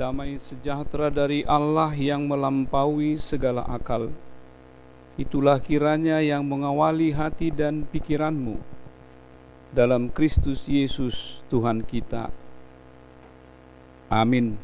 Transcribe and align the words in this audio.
damai 0.00 0.40
sejahtera 0.40 1.12
dari 1.12 1.44
Allah 1.44 1.92
yang 1.92 2.24
melampaui 2.24 3.20
segala 3.20 3.68
akal. 3.68 4.08
Itulah 5.20 5.60
kiranya 5.60 6.24
yang 6.24 6.40
mengawali 6.40 7.12
hati 7.12 7.52
dan 7.52 7.84
pikiranmu 7.84 8.56
dalam 9.76 10.08
Kristus 10.08 10.64
Yesus 10.72 11.44
Tuhan 11.52 11.84
kita. 11.84 12.32
Amin. 14.08 14.56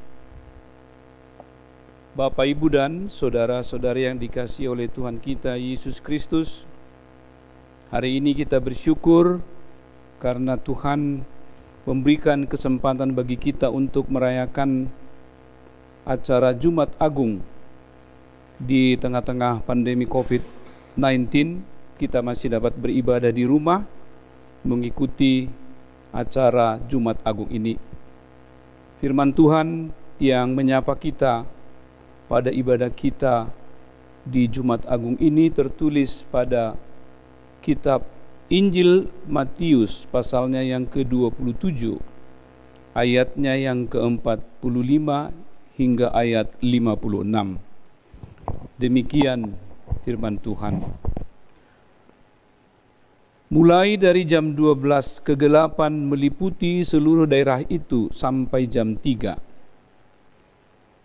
Bapak, 2.17 2.49
Ibu, 2.49 2.73
dan 2.73 2.93
saudara-saudari 3.13 4.09
yang 4.09 4.17
dikasih 4.17 4.73
oleh 4.73 4.89
Tuhan 4.89 5.21
kita 5.21 5.61
Yesus 5.61 6.01
Kristus, 6.01 6.65
hari 7.93 8.25
ini 8.25 8.33
kita 8.33 8.57
bersyukur 8.57 9.45
karena 10.17 10.57
Tuhan 10.57 11.29
memberikan 11.85 12.49
kesempatan 12.49 13.13
bagi 13.13 13.37
kita 13.37 13.69
untuk 13.69 14.09
merayakan 14.09 14.89
acara 16.07 16.55
Jumat 16.55 16.95
Agung 17.03 17.43
di 18.63 18.95
tengah-tengah 18.95 19.67
pandemi 19.67 20.07
COVID-19 20.07 21.27
kita 21.99 22.23
masih 22.23 22.55
dapat 22.55 22.79
beribadah 22.79 23.35
di 23.35 23.43
rumah 23.43 23.83
mengikuti 24.63 25.51
acara 26.15 26.79
Jumat 26.87 27.19
Agung 27.27 27.51
ini. 27.51 27.75
Firman 29.03 29.35
Tuhan 29.35 29.91
yang 30.23 30.55
menyapa 30.55 30.95
kita 30.97 31.45
pada 32.31 32.49
ibadah 32.55 32.89
kita 32.89 33.51
di 34.23 34.47
Jumat 34.47 34.87
Agung 34.87 35.19
ini 35.19 35.51
tertulis 35.51 36.23
pada 36.31 36.79
kitab 37.61 38.07
Injil 38.47 39.11
Matius 39.27 40.07
pasalnya 40.07 40.63
yang 40.63 40.87
ke-27 40.87 41.99
ayatnya 42.95 43.59
yang 43.59 43.91
ke-45 43.91 45.35
hingga 45.77 46.11
ayat 46.17 46.57
56. 46.65 47.61
Demikian 48.81 49.53
firman 50.03 50.41
Tuhan. 50.41 50.81
Mulai 53.47 53.95
dari 53.95 54.27
jam 54.27 54.59
12 54.59 55.23
kegelapan 55.23 55.95
meliputi 55.95 56.83
seluruh 56.83 57.31
daerah 57.31 57.63
itu 57.71 58.11
sampai 58.11 58.67
jam 58.67 58.99
3. 58.99 59.39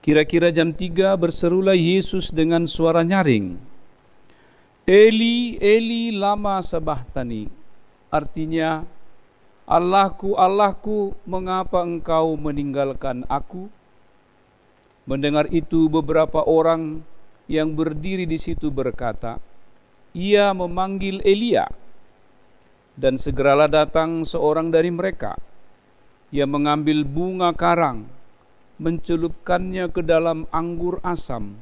Kira-kira 0.02 0.50
jam 0.50 0.74
3 0.74 1.14
berserulah 1.22 1.78
Yesus 1.78 2.34
dengan 2.34 2.66
suara 2.66 3.06
nyaring. 3.06 3.62
Eli, 4.90 5.62
Eli 5.62 6.10
lama 6.10 6.58
sabahtani. 6.66 7.46
Artinya, 8.10 8.82
Allahku, 9.70 10.34
Allahku, 10.34 11.14
mengapa 11.30 11.86
engkau 11.86 12.34
meninggalkan 12.34 13.22
aku? 13.30 13.70
Mendengar 15.12 15.52
itu 15.52 15.92
beberapa 15.92 16.40
orang 16.48 17.04
yang 17.52 17.76
berdiri 17.76 18.24
di 18.24 18.40
situ 18.40 18.72
berkata, 18.72 19.44
ia 20.16 20.56
memanggil 20.56 21.20
Elia. 21.28 21.68
Dan 22.96 23.20
segeralah 23.20 23.68
datang 23.68 24.24
seorang 24.24 24.72
dari 24.72 24.88
mereka 24.88 25.36
yang 26.32 26.56
mengambil 26.56 27.04
bunga 27.04 27.52
karang, 27.52 28.08
mencelupkannya 28.80 29.92
ke 29.92 30.00
dalam 30.00 30.48
anggur 30.48 31.04
asam, 31.04 31.60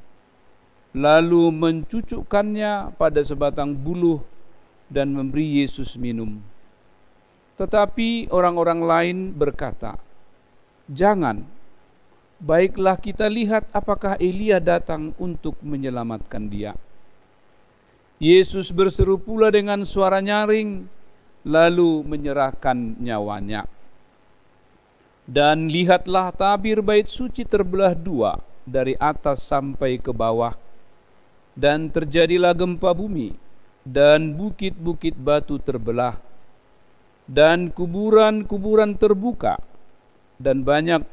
lalu 0.93 1.49
mencucukkannya 1.49 2.93
pada 3.01 3.21
sebatang 3.25 3.73
buluh 3.73 4.21
dan 4.93 5.09
memberi 5.17 5.65
Yesus 5.65 5.97
minum. 5.97 6.37
Tetapi 7.57 8.29
orang-orang 8.29 8.81
lain 8.85 9.17
berkata, 9.33 9.97
"Jangan, 10.85 11.58
Baiklah 12.39 12.95
kita 12.95 13.27
lihat 13.27 13.67
apakah 13.75 14.15
Elia 14.15 14.63
datang 14.63 15.11
untuk 15.19 15.59
menyelamatkan 15.59 16.47
dia. 16.47 16.71
Yesus 18.15 18.71
berseru 18.71 19.19
pula 19.19 19.51
dengan 19.51 19.83
suara 19.83 20.23
nyaring, 20.23 20.87
lalu 21.43 22.03
menyerahkan 22.07 22.95
nyawanya. 22.99 23.67
Dan 25.27 25.67
lihatlah 25.67 26.31
tabir 26.31 26.79
bait 26.79 27.11
suci 27.11 27.43
terbelah 27.43 27.91
dua 27.91 28.39
dari 28.63 28.95
atas 28.95 29.43
sampai 29.43 29.99
ke 29.99 30.15
bawah. 30.15 30.55
Dan 31.59 31.91
terjadilah 31.91 32.55
gempa 32.55 32.95
bumi, 32.95 33.35
dan 33.83 34.31
bukit-bukit 34.31 35.11
batu 35.19 35.59
terbelah, 35.59 36.15
dan 37.27 37.67
kuburan-kuburan 37.67 38.95
terbuka, 38.95 39.59
dan 40.39 40.63
banyak 40.63 41.03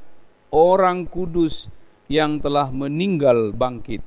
orang 0.56 1.05
kudus 1.05 1.69
yang 2.09 2.41
telah 2.41 2.72
meninggal 2.72 3.53
bangkit. 3.53 4.00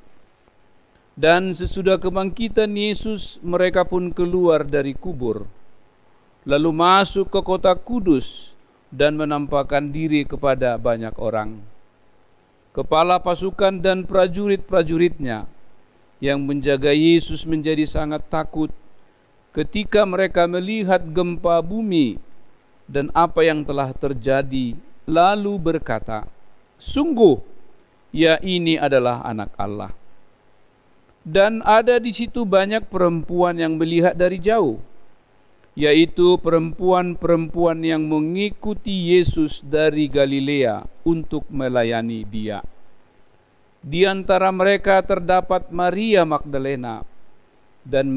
Dan 1.13 1.53
sesudah 1.53 2.01
kebangkitan 2.01 2.73
Yesus, 2.73 3.37
mereka 3.45 3.85
pun 3.85 4.09
keluar 4.09 4.65
dari 4.65 4.97
kubur, 4.97 5.45
lalu 6.47 6.71
masuk 6.73 7.29
ke 7.29 7.39
kota 7.45 7.75
kudus 7.77 8.57
dan 8.89 9.19
menampakkan 9.19 9.93
diri 9.93 10.25
kepada 10.25 10.79
banyak 10.79 11.13
orang. 11.21 11.61
Kepala 12.73 13.19
pasukan 13.19 13.83
dan 13.83 14.07
prajurit-prajuritnya 14.07 15.45
yang 16.23 16.39
menjaga 16.39 16.95
Yesus 16.95 17.43
menjadi 17.43 17.83
sangat 17.83 18.23
takut 18.31 18.71
ketika 19.51 20.07
mereka 20.07 20.47
melihat 20.47 21.03
gempa 21.03 21.59
bumi 21.59 22.15
dan 22.87 23.11
apa 23.11 23.43
yang 23.43 23.67
telah 23.67 23.91
terjadi 23.91 24.79
lalu 25.09 25.53
berkata, 25.57 26.29
"Sungguh, 26.79 27.37
ya 28.15 28.39
ini 28.39 28.79
adalah 28.79 29.21
anak 29.27 29.51
Allah." 29.59 29.91
Dan 31.21 31.61
ada 31.67 31.99
di 31.99 32.09
situ 32.15 32.47
banyak 32.47 32.87
perempuan 32.87 33.59
yang 33.59 33.75
melihat 33.75 34.15
dari 34.15 34.39
jauh, 34.39 34.79
yaitu 35.77 36.39
perempuan-perempuan 36.41 37.83
yang 37.83 38.07
mengikuti 38.07 39.13
Yesus 39.13 39.61
dari 39.61 40.09
Galilea 40.09 40.87
untuk 41.05 41.45
melayani 41.51 42.25
Dia. 42.25 42.63
Di 43.79 44.03
antara 44.03 44.51
mereka 44.51 44.99
terdapat 45.05 45.71
Maria 45.71 46.27
Magdalena 46.27 47.03
dan 47.87 48.11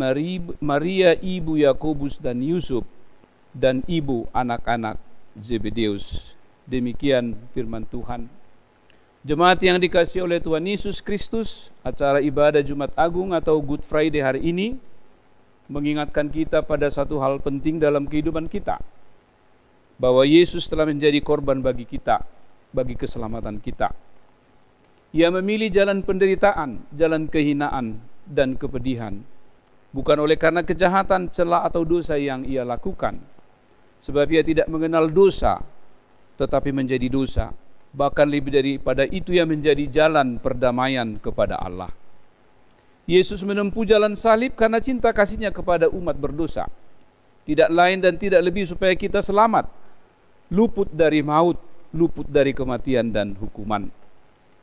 Maria 0.59 1.15
ibu 1.23 1.55
Yakobus 1.55 2.19
dan 2.19 2.43
Yusuf 2.43 2.83
dan 3.55 3.87
ibu 3.87 4.27
anak-anak 4.35 4.99
Zebedeus. 5.39 6.35
Demikian 6.67 7.39
firman 7.55 7.87
Tuhan. 7.87 8.27
Jemaat 9.23 9.63
yang 9.63 9.79
dikasih 9.79 10.27
oleh 10.27 10.43
Tuhan 10.43 10.67
Yesus 10.67 10.99
Kristus, 10.99 11.71
acara 11.87 12.19
ibadah 12.19 12.59
Jumat 12.59 12.91
Agung 12.99 13.31
atau 13.31 13.55
Good 13.63 13.87
Friday 13.87 14.19
hari 14.19 14.43
ini 14.51 14.75
mengingatkan 15.71 16.27
kita 16.27 16.59
pada 16.67 16.91
satu 16.91 17.23
hal 17.23 17.39
penting 17.39 17.79
dalam 17.79 18.11
kehidupan 18.11 18.51
kita. 18.51 18.83
Bahwa 19.95 20.27
Yesus 20.27 20.67
telah 20.67 20.91
menjadi 20.91 21.23
korban 21.23 21.63
bagi 21.63 21.87
kita, 21.87 22.27
bagi 22.75 22.99
keselamatan 22.99 23.63
kita. 23.63 23.95
Ia 25.15 25.31
memilih 25.31 25.71
jalan 25.71 26.03
penderitaan, 26.03 26.83
jalan 26.91 27.31
kehinaan, 27.31 28.03
dan 28.27 28.59
kepedihan. 28.59 29.23
Bukan 29.95 30.19
oleh 30.19 30.35
karena 30.35 30.67
kejahatan, 30.67 31.31
celah 31.31 31.63
atau 31.63 31.87
dosa 31.87 32.19
yang 32.19 32.43
ia 32.43 32.67
lakukan. 32.67 33.23
Sebab 34.03 34.27
ia 34.35 34.43
tidak 34.43 34.67
mengenal 34.67 35.07
dosa, 35.07 35.63
tetapi 36.43 36.75
menjadi 36.75 37.07
dosa. 37.07 37.62
Bahkan 37.93 38.25
lebih 38.25 38.57
daripada 38.57 39.05
itu 39.05 39.37
yang 39.37 39.53
menjadi 39.53 39.85
jalan 39.85 40.41
perdamaian 40.41 41.21
kepada 41.21 41.61
Allah. 41.61 41.93
Yesus 43.05 43.45
menempuh 43.45 43.85
jalan 43.85 44.17
salib 44.17 44.57
karena 44.57 44.81
cinta 44.81 45.13
kasihnya 45.13 45.53
kepada 45.53 45.93
umat 45.93 46.17
berdosa. 46.17 46.65
Tidak 47.45 47.69
lain 47.69 48.01
dan 48.01 48.17
tidak 48.17 48.41
lebih 48.41 48.65
supaya 48.65 48.97
kita 48.97 49.21
selamat. 49.21 49.69
Luput 50.49 50.89
dari 50.89 51.21
maut, 51.21 51.61
luput 51.93 52.25
dari 52.25 52.57
kematian 52.57 53.13
dan 53.13 53.37
hukuman. 53.37 53.93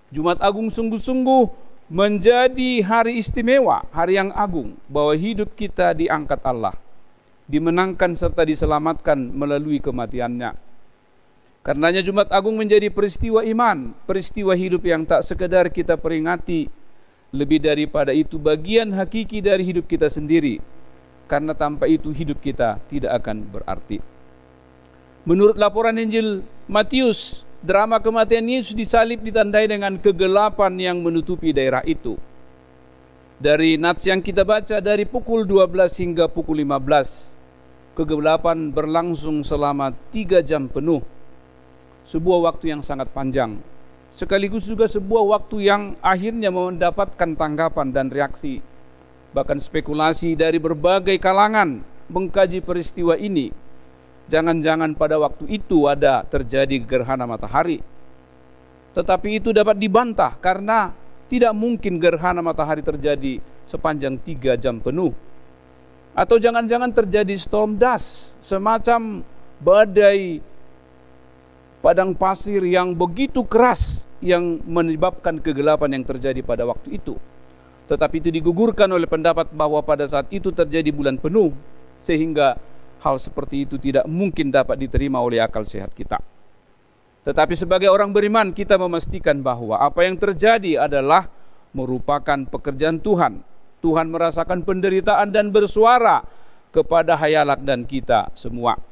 Jumat 0.09 0.41
Agung 0.41 0.73
sungguh-sungguh 0.73 1.69
menjadi 1.93 2.81
hari 2.81 3.21
istimewa, 3.21 3.85
hari 3.93 4.17
yang 4.17 4.33
agung, 4.33 4.73
bahwa 4.89 5.13
hidup 5.13 5.53
kita 5.53 5.93
diangkat 5.93 6.41
Allah, 6.41 6.73
dimenangkan 7.45 8.17
serta 8.17 8.41
diselamatkan 8.41 9.17
melalui 9.17 9.77
kematiannya 9.77 10.68
Karenanya 11.59 11.99
Jumat 11.99 12.31
Agung 12.31 12.55
menjadi 12.55 12.87
peristiwa 12.87 13.43
iman, 13.43 13.91
peristiwa 14.07 14.55
hidup 14.55 14.79
yang 14.87 15.03
tak 15.03 15.27
sekedar 15.27 15.67
kita 15.67 15.99
peringati, 15.99 16.71
lebih 17.35 17.59
daripada 17.59 18.15
itu 18.15 18.39
bagian 18.39 18.95
hakiki 18.95 19.43
dari 19.43 19.67
hidup 19.67 19.83
kita 19.83 20.07
sendiri. 20.07 20.63
Karena 21.27 21.51
tanpa 21.51 21.85
itu 21.91 22.15
hidup 22.15 22.39
kita 22.39 22.79
tidak 22.87 23.11
akan 23.21 23.43
berarti. 23.43 23.99
Menurut 25.27 25.59
laporan 25.59 25.99
Injil 25.99 26.47
Matius, 26.71 27.43
drama 27.59 27.99
kematian 27.99 28.47
Yesus 28.47 28.71
disalib 28.71 29.19
ditandai 29.19 29.67
dengan 29.67 29.99
kegelapan 29.99 30.79
yang 30.79 31.03
menutupi 31.03 31.51
daerah 31.51 31.83
itu. 31.83 32.15
Dari 33.35 33.75
nats 33.75 34.07
yang 34.07 34.23
kita 34.23 34.47
baca 34.47 34.79
dari 34.79 35.03
pukul 35.03 35.43
12 35.43 35.75
hingga 36.07 36.31
pukul 36.31 36.63
15, 36.63 37.99
kegelapan 37.99 38.71
berlangsung 38.71 39.43
selama 39.43 39.91
tiga 40.09 40.39
jam 40.39 40.71
penuh 40.71 41.18
sebuah 42.09 42.49
waktu 42.49 42.73
yang 42.73 42.81
sangat 42.81 43.13
panjang 43.13 43.61
sekaligus 44.17 44.65
juga 44.65 44.89
sebuah 44.89 45.37
waktu 45.37 45.69
yang 45.69 45.93
akhirnya 46.01 46.49
mendapatkan 46.49 47.37
tanggapan 47.37 47.93
dan 47.93 48.09
reaksi 48.09 48.65
bahkan 49.29 49.61
spekulasi 49.61 50.33
dari 50.33 50.57
berbagai 50.57 51.21
kalangan 51.21 51.85
mengkaji 52.09 52.65
peristiwa 52.65 53.13
ini. 53.15 53.53
Jangan-jangan 54.29 54.93
pada 54.93 55.17
waktu 55.17 55.49
itu 55.49 55.89
ada 55.89 56.21
terjadi 56.25 56.77
gerhana 56.81 57.25
matahari. 57.25 57.81
Tetapi 58.93 59.41
itu 59.41 59.49
dapat 59.53 59.77
dibantah 59.77 60.37
karena 60.37 60.93
tidak 61.29 61.53
mungkin 61.53 62.01
gerhana 62.01 62.41
matahari 62.41 62.81
terjadi 62.81 63.41
sepanjang 63.65 64.17
tiga 64.21 64.57
jam 64.57 64.81
penuh. 64.81 65.13
Atau 66.13 66.41
jangan-jangan 66.41 66.89
terjadi 66.89 67.33
storm 67.37 67.77
dust, 67.77 68.33
semacam 68.41 69.21
badai 69.61 70.41
padang 71.79 72.15
pasir 72.15 72.63
yang 72.63 72.95
begitu 72.95 73.43
keras 73.47 74.07
yang 74.19 74.59
menyebabkan 74.67 75.39
kegelapan 75.39 75.99
yang 75.99 76.03
terjadi 76.03 76.43
pada 76.43 76.67
waktu 76.67 76.99
itu. 76.99 77.15
Tetapi 77.89 78.15
itu 78.21 78.29
digugurkan 78.29 78.91
oleh 78.91 79.09
pendapat 79.09 79.49
bahwa 79.49 79.81
pada 79.81 80.05
saat 80.05 80.29
itu 80.29 80.53
terjadi 80.53 80.93
bulan 80.93 81.17
penuh 81.17 81.55
sehingga 82.03 82.59
hal 83.01 83.15
seperti 83.17 83.65
itu 83.65 83.79
tidak 83.79 84.05
mungkin 84.05 84.51
dapat 84.51 84.77
diterima 84.77 85.17
oleh 85.23 85.41
akal 85.41 85.63
sehat 85.65 85.95
kita. 85.95 86.19
Tetapi 87.23 87.53
sebagai 87.55 87.89
orang 87.91 88.13
beriman 88.13 88.51
kita 88.55 88.79
memastikan 88.79 89.39
bahwa 89.43 89.79
apa 89.79 90.05
yang 90.05 90.15
terjadi 90.19 90.85
adalah 90.85 91.27
merupakan 91.73 92.45
pekerjaan 92.47 92.99
Tuhan. 93.01 93.41
Tuhan 93.79 94.11
merasakan 94.11 94.67
penderitaan 94.67 95.31
dan 95.31 95.55
bersuara 95.55 96.27
kepada 96.69 97.15
hayalak 97.15 97.63
dan 97.63 97.87
kita 97.87 98.27
semua. 98.35 98.88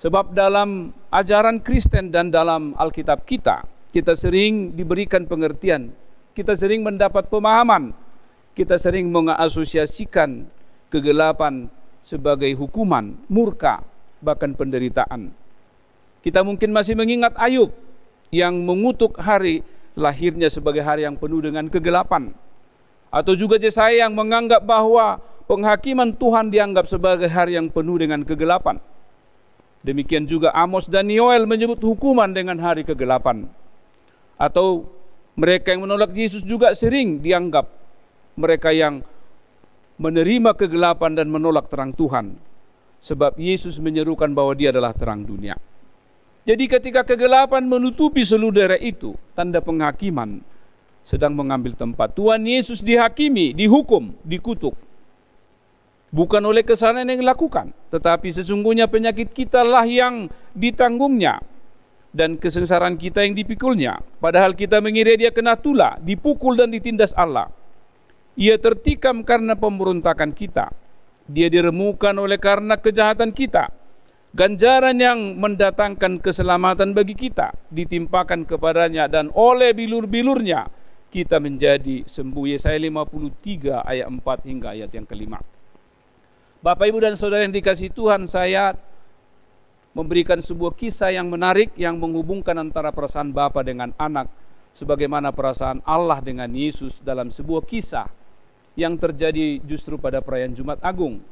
Sebab 0.00 0.32
dalam 0.32 0.96
ajaran 1.12 1.60
Kristen 1.60 2.08
dan 2.08 2.32
dalam 2.32 2.72
Alkitab 2.72 3.28
kita, 3.28 3.68
kita 3.92 4.16
sering 4.16 4.72
diberikan 4.72 5.28
pengertian 5.28 5.92
kita 6.30 6.54
sering 6.54 6.80
mendapat 6.86 7.26
pemahaman, 7.26 7.90
kita 8.54 8.78
sering 8.78 9.10
mengasosiasikan 9.10 10.46
kegelapan 10.88 11.66
sebagai 12.00 12.48
hukuman, 12.56 13.18
murka, 13.26 13.82
bahkan 14.22 14.54
penderitaan. 14.54 15.34
Kita 16.24 16.40
mungkin 16.46 16.70
masih 16.70 16.94
mengingat 16.94 17.34
Ayub 17.36 17.74
yang 18.30 18.56
mengutuk 18.62 19.18
hari 19.18 19.66
lahirnya 19.98 20.46
sebagai 20.46 20.80
hari 20.80 21.02
yang 21.02 21.18
penuh 21.18 21.42
dengan 21.42 21.66
kegelapan. 21.66 22.30
Atau 23.10 23.34
juga 23.34 23.58
Yesaya 23.58 24.06
yang 24.06 24.14
menganggap 24.14 24.62
bahwa 24.62 25.18
penghakiman 25.50 26.14
Tuhan 26.14 26.48
dianggap 26.48 26.86
sebagai 26.86 27.26
hari 27.26 27.58
yang 27.58 27.66
penuh 27.68 27.98
dengan 27.98 28.22
kegelapan. 28.22 28.78
Demikian 29.80 30.28
juga 30.28 30.52
Amos 30.52 30.92
dan 30.92 31.08
Yoel 31.08 31.48
menyebut 31.48 31.80
hukuman 31.80 32.28
dengan 32.28 32.60
hari 32.60 32.84
kegelapan. 32.84 33.48
Atau 34.36 34.88
mereka 35.36 35.72
yang 35.72 35.88
menolak 35.88 36.12
Yesus 36.12 36.44
juga 36.44 36.76
sering 36.76 37.20
dianggap 37.24 37.64
mereka 38.36 38.72
yang 38.76 39.00
menerima 39.96 40.56
kegelapan 40.56 41.16
dan 41.16 41.32
menolak 41.32 41.68
terang 41.68 41.96
Tuhan. 41.96 42.36
Sebab 43.00 43.40
Yesus 43.40 43.80
menyerukan 43.80 44.28
bahwa 44.36 44.52
dia 44.52 44.68
adalah 44.68 44.92
terang 44.92 45.24
dunia. 45.24 45.56
Jadi 46.44 46.68
ketika 46.68 47.04
kegelapan 47.04 47.64
menutupi 47.64 48.20
seluruh 48.20 48.52
daerah 48.52 48.80
itu, 48.80 49.16
tanda 49.32 49.64
penghakiman 49.64 50.44
sedang 51.00 51.32
mengambil 51.32 51.72
tempat. 51.72 52.12
Tuhan 52.12 52.44
Yesus 52.44 52.84
dihakimi, 52.84 53.56
dihukum, 53.56 54.12
dikutuk. 54.24 54.76
Bukan 56.10 56.42
oleh 56.42 56.66
kesalahan 56.66 57.06
yang 57.06 57.22
dilakukan, 57.22 57.70
tetapi 57.94 58.34
sesungguhnya 58.34 58.90
penyakit 58.90 59.30
kita 59.30 59.62
lah 59.62 59.86
yang 59.86 60.26
ditanggungnya 60.58 61.38
dan 62.10 62.34
kesengsaraan 62.34 62.98
kita 62.98 63.22
yang 63.22 63.38
dipikulnya. 63.38 64.02
Padahal 64.18 64.58
kita 64.58 64.82
mengira 64.82 65.14
dia 65.14 65.30
kena 65.30 65.54
tula, 65.54 65.94
dipukul 66.02 66.58
dan 66.58 66.74
ditindas 66.74 67.14
Allah. 67.14 67.46
Ia 68.34 68.58
tertikam 68.58 69.22
karena 69.22 69.54
pemberontakan 69.54 70.34
kita. 70.34 70.74
Dia 71.30 71.46
diremukan 71.46 72.18
oleh 72.18 72.42
karena 72.42 72.74
kejahatan 72.74 73.30
kita. 73.30 73.70
Ganjaran 74.34 74.98
yang 74.98 75.38
mendatangkan 75.38 76.22
keselamatan 76.22 76.94
bagi 76.94 77.18
kita 77.18 77.54
ditimpakan 77.70 78.46
kepadanya 78.46 79.10
dan 79.10 79.30
oleh 79.34 79.74
bilur-bilurnya 79.74 80.70
kita 81.10 81.42
menjadi 81.42 82.06
sembuh. 82.06 82.50
Yesaya 82.50 82.78
53 82.78 83.82
ayat 83.82 84.06
4 84.06 84.50
hingga 84.50 84.68
ayat 84.74 84.90
yang 84.94 85.06
kelima. 85.06 85.38
Bapak 86.60 86.92
Ibu 86.92 87.00
dan 87.00 87.16
Saudara 87.16 87.40
yang 87.40 87.56
dikasih 87.56 87.88
Tuhan, 87.88 88.28
saya 88.28 88.76
memberikan 89.96 90.36
sebuah 90.44 90.76
kisah 90.76 91.08
yang 91.08 91.32
menarik 91.32 91.72
yang 91.80 91.96
menghubungkan 91.96 92.52
antara 92.60 92.92
perasaan 92.92 93.32
bapa 93.32 93.64
dengan 93.64 93.96
anak 93.96 94.28
sebagaimana 94.76 95.32
perasaan 95.32 95.80
Allah 95.88 96.20
dengan 96.20 96.52
Yesus 96.52 97.00
dalam 97.00 97.32
sebuah 97.32 97.64
kisah 97.64 98.12
yang 98.76 99.00
terjadi 99.00 99.56
justru 99.64 99.96
pada 99.96 100.20
perayaan 100.20 100.52
Jumat 100.52 100.84
Agung. 100.84 101.24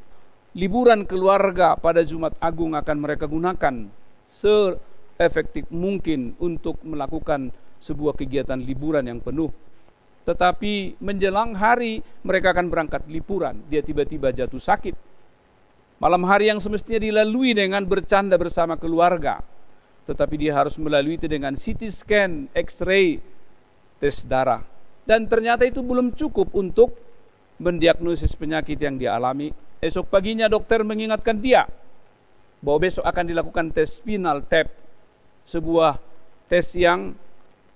Liburan 0.56 1.04
keluarga 1.04 1.76
pada 1.76 2.00
Jumat 2.08 2.32
Agung 2.40 2.72
akan 2.72 2.96
mereka 2.96 3.28
gunakan 3.28 3.84
seefektif 4.32 5.68
mungkin 5.68 6.40
untuk 6.40 6.80
melakukan 6.88 7.52
sebuah 7.84 8.16
kegiatan 8.16 8.56
liburan 8.64 9.04
yang 9.04 9.20
penuh. 9.20 9.52
Tetapi 10.24 11.04
menjelang 11.04 11.52
hari 11.52 12.00
mereka 12.24 12.56
akan 12.56 12.72
berangkat 12.72 13.04
liburan, 13.12 13.60
dia 13.68 13.84
tiba-tiba 13.84 14.32
jatuh 14.32 14.56
sakit 14.56 15.07
Malam 15.98 16.22
hari 16.30 16.46
yang 16.46 16.62
semestinya 16.62 17.02
dilalui 17.02 17.58
dengan 17.58 17.82
bercanda 17.82 18.38
bersama 18.38 18.78
keluarga. 18.78 19.42
Tetapi 20.06 20.34
dia 20.38 20.54
harus 20.54 20.78
melalui 20.78 21.18
itu 21.18 21.26
dengan 21.26 21.58
CT 21.58 21.90
scan, 21.90 22.46
X-ray, 22.54 23.18
tes 23.98 24.22
darah. 24.22 24.62
Dan 25.02 25.26
ternyata 25.26 25.66
itu 25.66 25.82
belum 25.82 26.14
cukup 26.14 26.54
untuk 26.54 26.94
mendiagnosis 27.58 28.38
penyakit 28.38 28.78
yang 28.78 28.94
dia 28.94 29.18
alami. 29.18 29.50
Esok 29.82 30.06
paginya 30.06 30.46
dokter 30.46 30.86
mengingatkan 30.86 31.42
dia 31.42 31.66
bahwa 32.62 32.78
besok 32.86 33.02
akan 33.02 33.24
dilakukan 33.26 33.66
tes 33.74 33.98
spinal 33.98 34.42
tap, 34.46 34.70
sebuah 35.50 35.98
tes 36.46 36.78
yang 36.78 37.14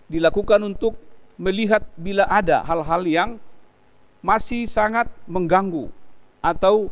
dilakukan 0.07 0.63
untuk 0.63 0.95
melihat 1.43 1.83
bila 1.99 2.27
ada 2.31 2.63
hal-hal 2.63 3.03
yang 3.03 3.31
masih 4.23 4.63
sangat 4.71 5.11
mengganggu 5.27 5.91
atau 6.39 6.91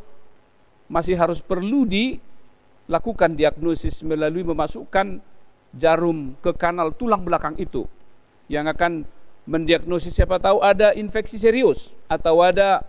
masih 0.90 1.14
harus 1.14 1.38
perlu 1.38 1.86
dilakukan 1.86 3.38
diagnosis 3.38 4.02
melalui 4.02 4.42
memasukkan 4.42 5.22
jarum 5.70 6.34
ke 6.42 6.50
kanal 6.58 6.90
tulang 6.90 7.22
belakang 7.22 7.54
itu 7.62 7.86
yang 8.50 8.66
akan 8.66 9.06
mendiagnosis 9.46 10.18
siapa 10.18 10.42
tahu 10.42 10.58
ada 10.60 10.90
infeksi 10.98 11.38
serius 11.38 11.94
atau 12.10 12.42
ada 12.42 12.82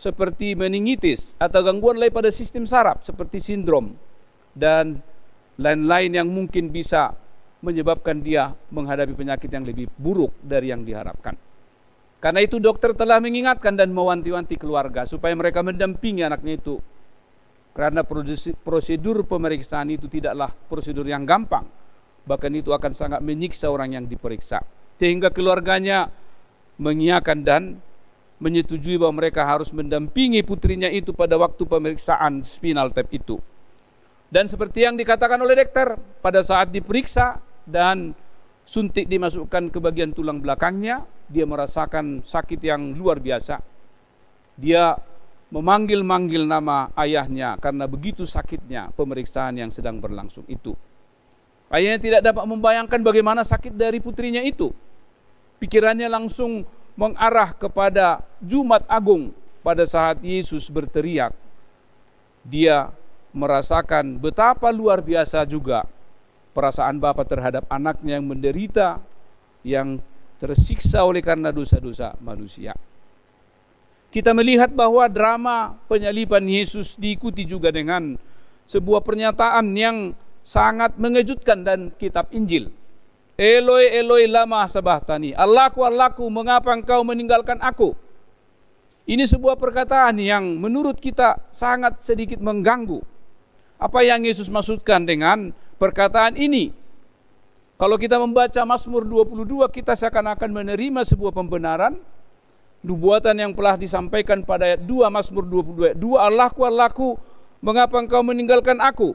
seperti 0.00 0.56
meningitis 0.56 1.36
atau 1.36 1.60
gangguan 1.60 2.00
lain 2.00 2.08
pada 2.08 2.32
sistem 2.32 2.64
saraf 2.64 3.04
seperti 3.04 3.36
sindrom 3.36 3.92
dan 4.56 5.04
lain-lain 5.60 6.24
yang 6.24 6.28
mungkin 6.30 6.72
bisa 6.72 7.12
menyebabkan 7.60 8.22
dia 8.22 8.54
menghadapi 8.70 9.12
penyakit 9.12 9.50
yang 9.50 9.66
lebih 9.66 9.90
buruk 9.98 10.30
dari 10.38 10.70
yang 10.70 10.86
diharapkan. 10.86 11.34
Karena 12.18 12.42
itu 12.42 12.62
dokter 12.62 12.94
telah 12.94 13.18
mengingatkan 13.18 13.74
dan 13.74 13.90
mewanti-wanti 13.90 14.58
keluarga 14.58 15.06
supaya 15.06 15.34
mereka 15.34 15.62
mendampingi 15.62 16.22
anaknya 16.26 16.58
itu 16.58 16.78
karena 17.76 18.02
prosedur 18.62 19.22
pemeriksaan 19.22 19.88
itu 19.94 20.10
tidaklah 20.10 20.50
prosedur 20.50 21.06
yang 21.06 21.22
gampang. 21.22 21.64
Bahkan 22.26 22.52
itu 22.58 22.74
akan 22.74 22.92
sangat 22.92 23.20
menyiksa 23.24 23.70
orang 23.72 23.96
yang 23.96 24.04
diperiksa. 24.04 24.60
Sehingga 24.98 25.30
keluarganya 25.30 26.10
mengiakan 26.76 27.38
dan 27.46 27.62
menyetujui 28.38 28.98
bahwa 28.98 29.22
mereka 29.22 29.42
harus 29.46 29.74
mendampingi 29.74 30.42
putrinya 30.46 30.86
itu 30.90 31.10
pada 31.10 31.34
waktu 31.34 31.62
pemeriksaan 31.66 32.42
spinal 32.42 32.90
tap 32.94 33.10
itu. 33.10 33.38
Dan 34.28 34.46
seperti 34.46 34.84
yang 34.84 34.94
dikatakan 34.94 35.40
oleh 35.40 35.56
dokter, 35.56 35.96
pada 36.20 36.44
saat 36.44 36.68
diperiksa 36.68 37.40
dan 37.64 38.12
suntik 38.68 39.08
dimasukkan 39.08 39.72
ke 39.72 39.78
bagian 39.80 40.12
tulang 40.12 40.38
belakangnya, 40.38 41.02
dia 41.26 41.48
merasakan 41.48 42.20
sakit 42.20 42.60
yang 42.60 42.92
luar 42.92 43.18
biasa. 43.24 43.56
Dia 44.60 44.92
memanggil-manggil 45.48 46.44
nama 46.44 46.92
ayahnya 46.92 47.56
karena 47.56 47.88
begitu 47.88 48.28
sakitnya 48.28 48.92
pemeriksaan 48.92 49.56
yang 49.56 49.72
sedang 49.72 49.96
berlangsung 49.96 50.44
itu. 50.44 50.76
Ayahnya 51.68 52.00
tidak 52.00 52.20
dapat 52.24 52.44
membayangkan 52.48 53.00
bagaimana 53.04 53.44
sakit 53.44 53.76
dari 53.76 54.00
putrinya 54.00 54.40
itu. 54.40 54.72
Pikirannya 55.60 56.08
langsung 56.08 56.64
mengarah 56.96 57.52
kepada 57.52 58.24
Jumat 58.40 58.84
Agung 58.88 59.32
pada 59.60 59.84
saat 59.84 60.20
Yesus 60.24 60.72
berteriak. 60.72 61.36
Dia 62.44 62.88
merasakan 63.36 64.16
betapa 64.16 64.72
luar 64.72 65.04
biasa 65.04 65.44
juga 65.44 65.84
perasaan 66.56 66.96
Bapa 66.96 67.22
terhadap 67.28 67.68
anaknya 67.68 68.16
yang 68.16 68.26
menderita, 68.26 68.98
yang 69.62 70.00
tersiksa 70.40 71.04
oleh 71.04 71.20
karena 71.20 71.52
dosa-dosa 71.52 72.16
manusia. 72.18 72.72
Kita 74.08 74.32
melihat 74.32 74.72
bahwa 74.72 75.04
drama 75.06 75.76
penyaliban 75.84 76.40
Yesus 76.48 76.96
diikuti 76.96 77.44
juga 77.44 77.68
dengan 77.68 78.16
sebuah 78.64 79.04
pernyataan 79.04 79.68
yang 79.76 80.16
sangat 80.48 80.96
mengejutkan 80.96 81.60
dan 81.60 81.92
kitab 82.00 82.32
Injil. 82.32 82.72
Eloi 83.36 83.92
Eloi 84.00 84.24
lama 84.24 84.64
sabahtani. 84.64 85.36
Allahku 85.36 85.84
Allahku 85.84 86.24
mengapa 86.32 86.72
engkau 86.72 87.04
meninggalkan 87.04 87.60
aku? 87.60 87.92
Ini 89.08 89.24
sebuah 89.24 89.56
perkataan 89.56 90.20
yang 90.20 90.56
menurut 90.56 91.00
kita 91.00 91.40
sangat 91.52 92.00
sedikit 92.00 92.40
mengganggu. 92.40 93.00
Apa 93.80 94.04
yang 94.04 94.24
Yesus 94.24 94.48
maksudkan 94.48 95.04
dengan 95.04 95.52
perkataan 95.80 96.36
ini? 96.36 96.72
Kalau 97.78 97.94
kita 97.94 98.18
membaca 98.18 98.58
Mazmur 98.66 99.06
22 99.06 99.70
kita 99.70 99.94
seakan-akan 99.94 100.50
menerima 100.50 101.06
sebuah 101.06 101.30
pembenaran 101.30 101.94
nubuatan 102.82 103.34
yang 103.34 103.52
telah 103.54 103.74
disampaikan 103.74 104.42
pada 104.46 104.74
ayat 104.74 104.80
2 104.86 105.08
Mazmur 105.10 105.44
22. 105.46 105.98
Dua 105.98 106.30
Allahku 106.30 106.60
Allahku 106.62 107.08
mengapa 107.62 107.98
engkau 107.98 108.22
meninggalkan 108.22 108.78
aku? 108.78 109.14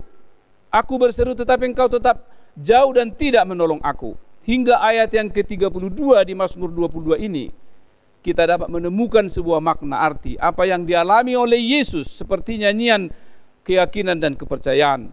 Aku 0.74 0.94
berseru 0.98 1.38
tetapi 1.38 1.72
engkau 1.72 1.88
tetap 1.88 2.28
jauh 2.58 2.92
dan 2.92 3.14
tidak 3.14 3.46
menolong 3.46 3.80
aku. 3.86 4.18
Hingga 4.44 4.84
ayat 4.84 5.16
yang 5.16 5.32
ke-32 5.32 6.04
di 6.28 6.34
Mazmur 6.36 6.68
22 6.68 7.16
ini, 7.24 7.48
kita 8.20 8.44
dapat 8.44 8.68
menemukan 8.68 9.28
sebuah 9.28 9.64
makna 9.64 10.04
arti 10.04 10.36
apa 10.36 10.68
yang 10.68 10.84
dialami 10.84 11.36
oleh 11.36 11.60
Yesus 11.60 12.12
seperti 12.12 12.60
nyanyian 12.60 13.12
keyakinan 13.64 14.20
dan 14.20 14.36
kepercayaan 14.36 15.12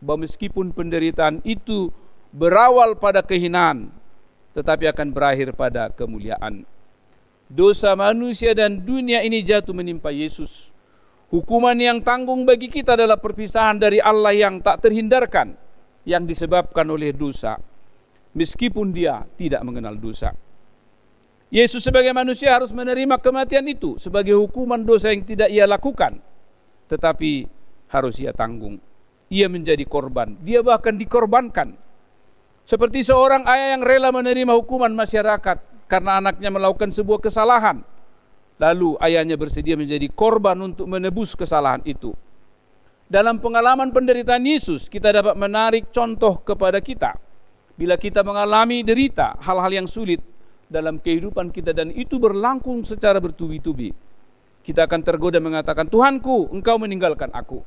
bahwa 0.00 0.24
meskipun 0.24 0.72
penderitaan 0.72 1.40
itu 1.44 1.92
berawal 2.32 2.96
pada 2.96 3.24
kehinaan 3.24 3.92
tetapi 4.56 4.88
akan 4.88 5.12
berakhir 5.12 5.52
pada 5.52 5.92
kemuliaan. 5.92 6.64
Dosa 7.46 7.94
manusia 7.94 8.58
dan 8.58 8.82
dunia 8.82 9.22
ini 9.22 9.38
jatuh 9.38 9.70
menimpa 9.70 10.10
Yesus. 10.10 10.74
Hukuman 11.30 11.78
yang 11.78 12.02
tanggung 12.02 12.42
bagi 12.42 12.66
kita 12.66 12.98
adalah 12.98 13.18
perpisahan 13.18 13.78
dari 13.78 14.02
Allah 14.02 14.34
yang 14.34 14.58
tak 14.62 14.82
terhindarkan 14.82 15.54
yang 16.06 16.22
disebabkan 16.22 16.86
oleh 16.86 17.10
dosa 17.10 17.58
meskipun 18.34 18.94
dia 18.94 19.26
tidak 19.38 19.62
mengenal 19.66 19.98
dosa. 19.98 20.30
Yesus 21.50 21.82
sebagai 21.86 22.10
manusia 22.10 22.54
harus 22.54 22.74
menerima 22.74 23.18
kematian 23.22 23.66
itu 23.70 23.94
sebagai 23.98 24.34
hukuman 24.34 24.82
dosa 24.82 25.14
yang 25.14 25.22
tidak 25.22 25.50
ia 25.50 25.66
lakukan 25.66 26.18
tetapi 26.90 27.46
harus 27.90 28.18
ia 28.22 28.34
tanggung. 28.34 28.78
Ia 29.26 29.50
menjadi 29.50 29.82
korban, 29.86 30.38
dia 30.42 30.62
bahkan 30.62 30.94
dikorbankan. 30.94 31.74
Seperti 32.66 33.02
seorang 33.02 33.46
ayah 33.46 33.78
yang 33.78 33.82
rela 33.82 34.14
menerima 34.14 34.54
hukuman 34.54 34.90
masyarakat 34.94 35.75
karena 35.86 36.22
anaknya 36.22 36.50
melakukan 36.50 36.90
sebuah 36.90 37.22
kesalahan. 37.22 37.82
Lalu 38.56 38.96
ayahnya 39.04 39.36
bersedia 39.36 39.76
menjadi 39.76 40.08
korban 40.10 40.56
untuk 40.62 40.88
menebus 40.88 41.36
kesalahan 41.36 41.82
itu. 41.84 42.14
Dalam 43.06 43.38
pengalaman 43.38 43.94
penderitaan 43.94 44.42
Yesus, 44.42 44.90
kita 44.90 45.14
dapat 45.14 45.38
menarik 45.38 45.94
contoh 45.94 46.42
kepada 46.42 46.82
kita. 46.82 47.14
Bila 47.76 47.94
kita 47.94 48.26
mengalami 48.26 48.82
derita, 48.82 49.38
hal-hal 49.38 49.84
yang 49.84 49.86
sulit 49.86 50.18
dalam 50.66 50.98
kehidupan 50.98 51.54
kita 51.54 51.70
dan 51.70 51.94
itu 51.94 52.18
berlangsung 52.18 52.82
secara 52.82 53.22
bertubi-tubi. 53.22 53.94
Kita 54.66 54.90
akan 54.90 55.00
tergoda 55.06 55.38
mengatakan, 55.38 55.86
Tuhanku, 55.86 56.50
engkau 56.50 56.74
meninggalkan 56.82 57.30
aku. 57.30 57.62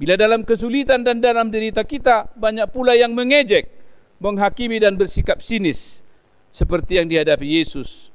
Bila 0.00 0.16
dalam 0.16 0.48
kesulitan 0.48 1.04
dan 1.04 1.20
dalam 1.20 1.52
derita 1.52 1.84
kita, 1.84 2.32
banyak 2.32 2.72
pula 2.72 2.96
yang 2.96 3.12
mengejek, 3.12 3.68
menghakimi 4.16 4.80
dan 4.80 4.96
bersikap 4.96 5.44
sinis. 5.44 6.00
Seperti 6.50 6.98
yang 6.98 7.06
dihadapi 7.06 7.46
Yesus. 7.46 8.10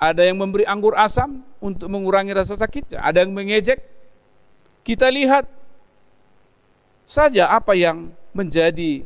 Ada 0.00 0.24
yang 0.24 0.40
memberi 0.40 0.64
anggur 0.64 0.96
asam 0.96 1.44
untuk 1.60 1.92
mengurangi 1.92 2.32
rasa 2.32 2.56
sakitnya. 2.56 3.04
Ada 3.04 3.24
yang 3.24 3.32
mengejek. 3.36 3.80
Kita 4.80 5.12
lihat 5.12 5.44
saja 7.10 7.50
apa 7.50 7.74
yang 7.74 8.14
menjadi 8.30 9.02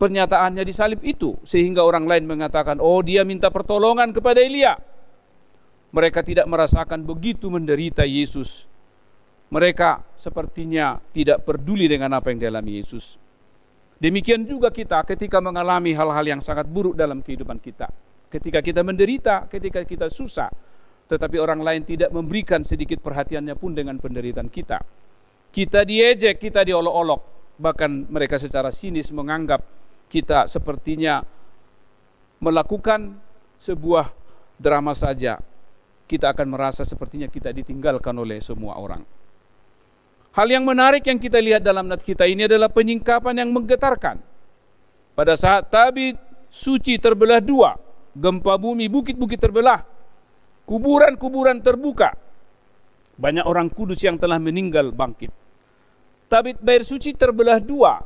pernyataannya 0.00 0.64
di 0.64 0.72
salib 0.72 1.04
itu 1.04 1.36
sehingga 1.44 1.84
orang 1.84 2.08
lain 2.08 2.24
mengatakan 2.24 2.80
oh 2.80 3.04
dia 3.04 3.20
minta 3.28 3.52
pertolongan 3.52 4.16
kepada 4.16 4.40
Elia 4.40 4.80
mereka 5.92 6.24
tidak 6.24 6.48
merasakan 6.48 7.04
begitu 7.04 7.52
menderita 7.52 8.08
Yesus 8.08 8.64
mereka 9.52 10.00
sepertinya 10.16 10.96
tidak 11.12 11.44
peduli 11.44 11.84
dengan 11.84 12.16
apa 12.16 12.32
yang 12.32 12.40
dialami 12.40 12.80
Yesus 12.80 13.20
demikian 14.00 14.48
juga 14.48 14.72
kita 14.72 15.04
ketika 15.04 15.38
mengalami 15.38 15.92
hal-hal 15.92 16.24
yang 16.24 16.40
sangat 16.40 16.64
buruk 16.66 16.96
dalam 16.96 17.20
kehidupan 17.20 17.60
kita 17.60 17.86
ketika 18.32 18.64
kita 18.64 18.80
menderita 18.80 19.46
ketika 19.46 19.84
kita 19.84 20.08
susah 20.08 20.50
tetapi 21.06 21.36
orang 21.38 21.60
lain 21.60 21.82
tidak 21.84 22.10
memberikan 22.10 22.64
sedikit 22.64 22.98
perhatiannya 23.04 23.54
pun 23.54 23.76
dengan 23.76 23.98
penderitaan 24.00 24.48
kita 24.48 24.80
kita 25.50 25.82
diejek, 25.82 26.38
kita 26.38 26.62
diolok-olok, 26.62 27.20
bahkan 27.58 28.06
mereka 28.06 28.38
secara 28.38 28.70
sinis 28.70 29.10
menganggap 29.10 29.58
kita 30.06 30.46
sepertinya 30.46 31.26
melakukan 32.38 33.18
sebuah 33.58 34.14
drama 34.54 34.94
saja. 34.94 35.42
Kita 36.06 36.30
akan 36.34 36.46
merasa 36.54 36.86
sepertinya 36.86 37.26
kita 37.26 37.50
ditinggalkan 37.50 38.14
oleh 38.14 38.38
semua 38.38 38.78
orang. 38.78 39.02
Hal 40.30 40.46
yang 40.46 40.62
menarik 40.62 41.02
yang 41.02 41.18
kita 41.18 41.42
lihat 41.42 41.66
dalam 41.66 41.90
nat 41.90 42.06
kita 42.06 42.22
ini 42.22 42.46
adalah 42.46 42.70
penyingkapan 42.70 43.42
yang 43.42 43.50
menggetarkan. 43.50 44.22
Pada 45.18 45.34
saat 45.34 45.66
tabit 45.68 46.14
suci 46.46 46.96
terbelah 47.02 47.42
dua, 47.42 47.74
gempa 48.14 48.54
bumi, 48.54 48.86
bukit-bukit 48.86 49.42
terbelah, 49.42 49.82
kuburan-kuburan 50.70 51.58
terbuka, 51.58 52.14
banyak 53.20 53.44
orang 53.44 53.68
kudus 53.68 54.00
yang 54.06 54.16
telah 54.16 54.38
meninggal 54.38 54.94
bangkit. 54.94 55.34
Tabit 56.30 56.62
bait 56.62 56.86
suci 56.86 57.10
terbelah 57.12 57.58
dua. 57.58 58.00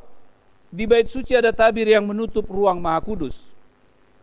Di 0.74 0.90
bait 0.90 1.06
suci 1.06 1.38
ada 1.38 1.54
tabir 1.54 1.86
yang 1.86 2.08
menutup 2.08 2.48
ruang 2.50 2.82
maha 2.82 2.98
kudus. 3.04 3.54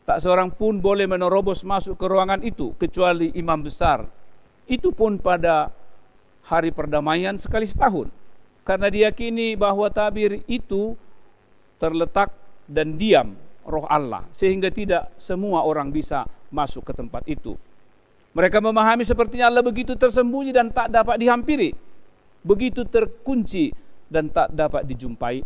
Tak 0.04 0.20
seorang 0.20 0.52
pun 0.52 0.82
boleh 0.82 1.08
menerobos 1.08 1.64
masuk 1.64 1.96
ke 1.96 2.06
ruangan 2.10 2.42
itu 2.44 2.76
kecuali 2.76 3.32
imam 3.38 3.62
besar. 3.64 4.04
Itu 4.68 4.92
pun 4.92 5.16
pada 5.22 5.72
hari 6.46 6.74
perdamaian 6.74 7.38
sekali 7.38 7.68
setahun. 7.68 8.10
Karena 8.62 8.88
diyakini 8.94 9.58
bahwa 9.58 9.90
tabir 9.90 10.46
itu 10.46 10.94
terletak 11.82 12.30
dan 12.70 12.94
diam 12.94 13.34
roh 13.66 13.90
Allah 13.90 14.26
sehingga 14.34 14.70
tidak 14.70 15.10
semua 15.18 15.66
orang 15.66 15.90
bisa 15.90 16.30
masuk 16.54 16.86
ke 16.86 16.94
tempat 16.94 17.26
itu. 17.26 17.58
Mereka 18.32 18.64
memahami 18.64 19.04
sepertinya 19.04 19.52
Allah 19.52 19.66
begitu 19.66 19.98
tersembunyi 19.98 20.56
dan 20.56 20.72
tak 20.72 20.88
dapat 20.88 21.20
dihampiri. 21.20 21.76
Begitu 22.42 22.88
terkunci 22.88 23.76
dan 24.08 24.32
tak 24.32 24.56
dapat 24.56 24.88
dijumpai. 24.88 25.44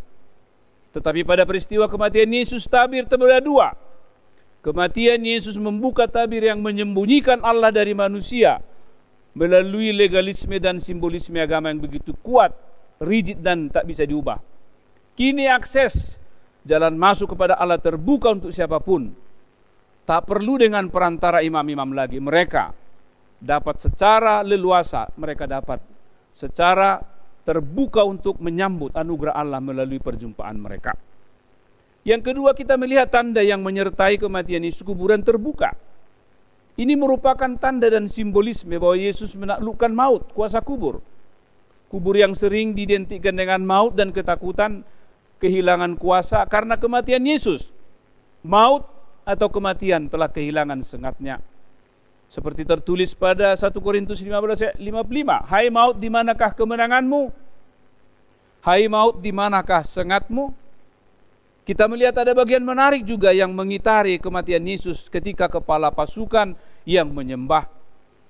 Tetapi 0.93 1.27
pada 1.27 1.43
peristiwa 1.43 1.89
kematian 1.89 2.29
Yesus 2.29 2.69
tabir 2.69 3.03
terbelah 3.09 3.41
dua. 3.41 3.73
Kematian 4.61 5.21
Yesus 5.21 5.57
membuka 5.61 6.05
tabir 6.09 6.45
yang 6.45 6.61
menyembunyikan 6.61 7.41
Allah 7.41 7.69
dari 7.69 7.93
manusia 7.93 8.61
melalui 9.35 9.91
legalisme 9.91 10.57
dan 10.57 10.79
simbolisme 10.79 11.35
agama 11.37 11.69
yang 11.69 11.83
begitu 11.83 12.15
kuat, 12.23 12.55
rigid 13.03 13.43
dan 13.43 13.67
tak 13.67 13.83
bisa 13.85 14.07
diubah. 14.07 14.39
Kini 15.15 15.47
akses 15.51 16.17
jalan 16.63 16.95
masuk 16.95 17.35
kepada 17.35 17.59
Allah 17.59 17.79
terbuka 17.79 18.31
untuk 18.31 18.51
siapa 18.51 18.79
pun 18.81 19.11
Tak 20.05 20.29
perlu 20.29 20.61
dengan 20.61 20.85
perantara 20.93 21.41
imam-imam 21.41 21.89
lagi. 21.97 22.21
Mereka 22.21 22.69
dapat 23.41 23.81
secara 23.81 24.45
leluasa, 24.45 25.09
mereka 25.17 25.49
dapat 25.49 25.81
secara 26.29 27.01
terbuka 27.41 28.05
untuk 28.05 28.37
menyambut 28.37 28.93
anugerah 28.93 29.33
Allah 29.33 29.57
melalui 29.57 29.97
perjumpaan 29.97 30.61
mereka. 30.61 30.93
Yang 32.05 32.21
kedua 32.33 32.53
kita 32.53 32.77
melihat 32.77 33.09
tanda 33.09 33.41
yang 33.41 33.65
menyertai 33.65 34.21
kematian 34.21 34.61
Yesus 34.61 34.85
kuburan 34.85 35.25
terbuka. 35.25 35.73
Ini 36.75 36.99
merupakan 36.99 37.55
tanda 37.55 37.87
dan 37.87 38.03
simbolisme 38.03 38.75
bahwa 38.75 38.99
Yesus 38.99 39.31
menaklukkan 39.39 39.91
maut, 39.95 40.35
kuasa 40.35 40.59
kubur. 40.59 40.99
Kubur 41.87 42.19
yang 42.19 42.35
sering 42.35 42.75
diidentikan 42.75 43.31
dengan 43.31 43.63
maut 43.63 43.95
dan 43.95 44.11
ketakutan, 44.11 44.83
kehilangan 45.39 45.95
kuasa 45.95 46.43
karena 46.51 46.75
kematian 46.75 47.23
Yesus. 47.23 47.71
Maut 48.43 48.83
atau 49.23 49.47
kematian 49.47 50.11
telah 50.11 50.27
kehilangan 50.27 50.83
sengatnya. 50.83 51.39
Seperti 52.27 52.67
tertulis 52.67 53.15
pada 53.15 53.55
1 53.55 53.71
Korintus 53.79 54.19
15 54.19 54.75
55, 54.75 55.47
Hai 55.47 55.71
maut 55.71 55.95
di 55.95 56.11
manakah 56.11 56.51
kemenanganmu? 56.51 57.31
Hai 58.59 58.91
maut 58.91 59.23
di 59.23 59.31
manakah 59.31 59.87
sengatmu? 59.87 60.64
Kita 61.65 61.89
melihat 61.89 62.21
ada 62.21 62.37
bagian 62.37 62.61
menarik 62.61 63.01
juga 63.01 63.33
yang 63.33 63.49
mengitari 63.49 64.21
kematian 64.21 64.61
Yesus 64.61 65.09
ketika 65.09 65.49
kepala 65.49 65.89
pasukan 65.89 66.53
yang 66.85 67.09
menyembah. 67.09 67.65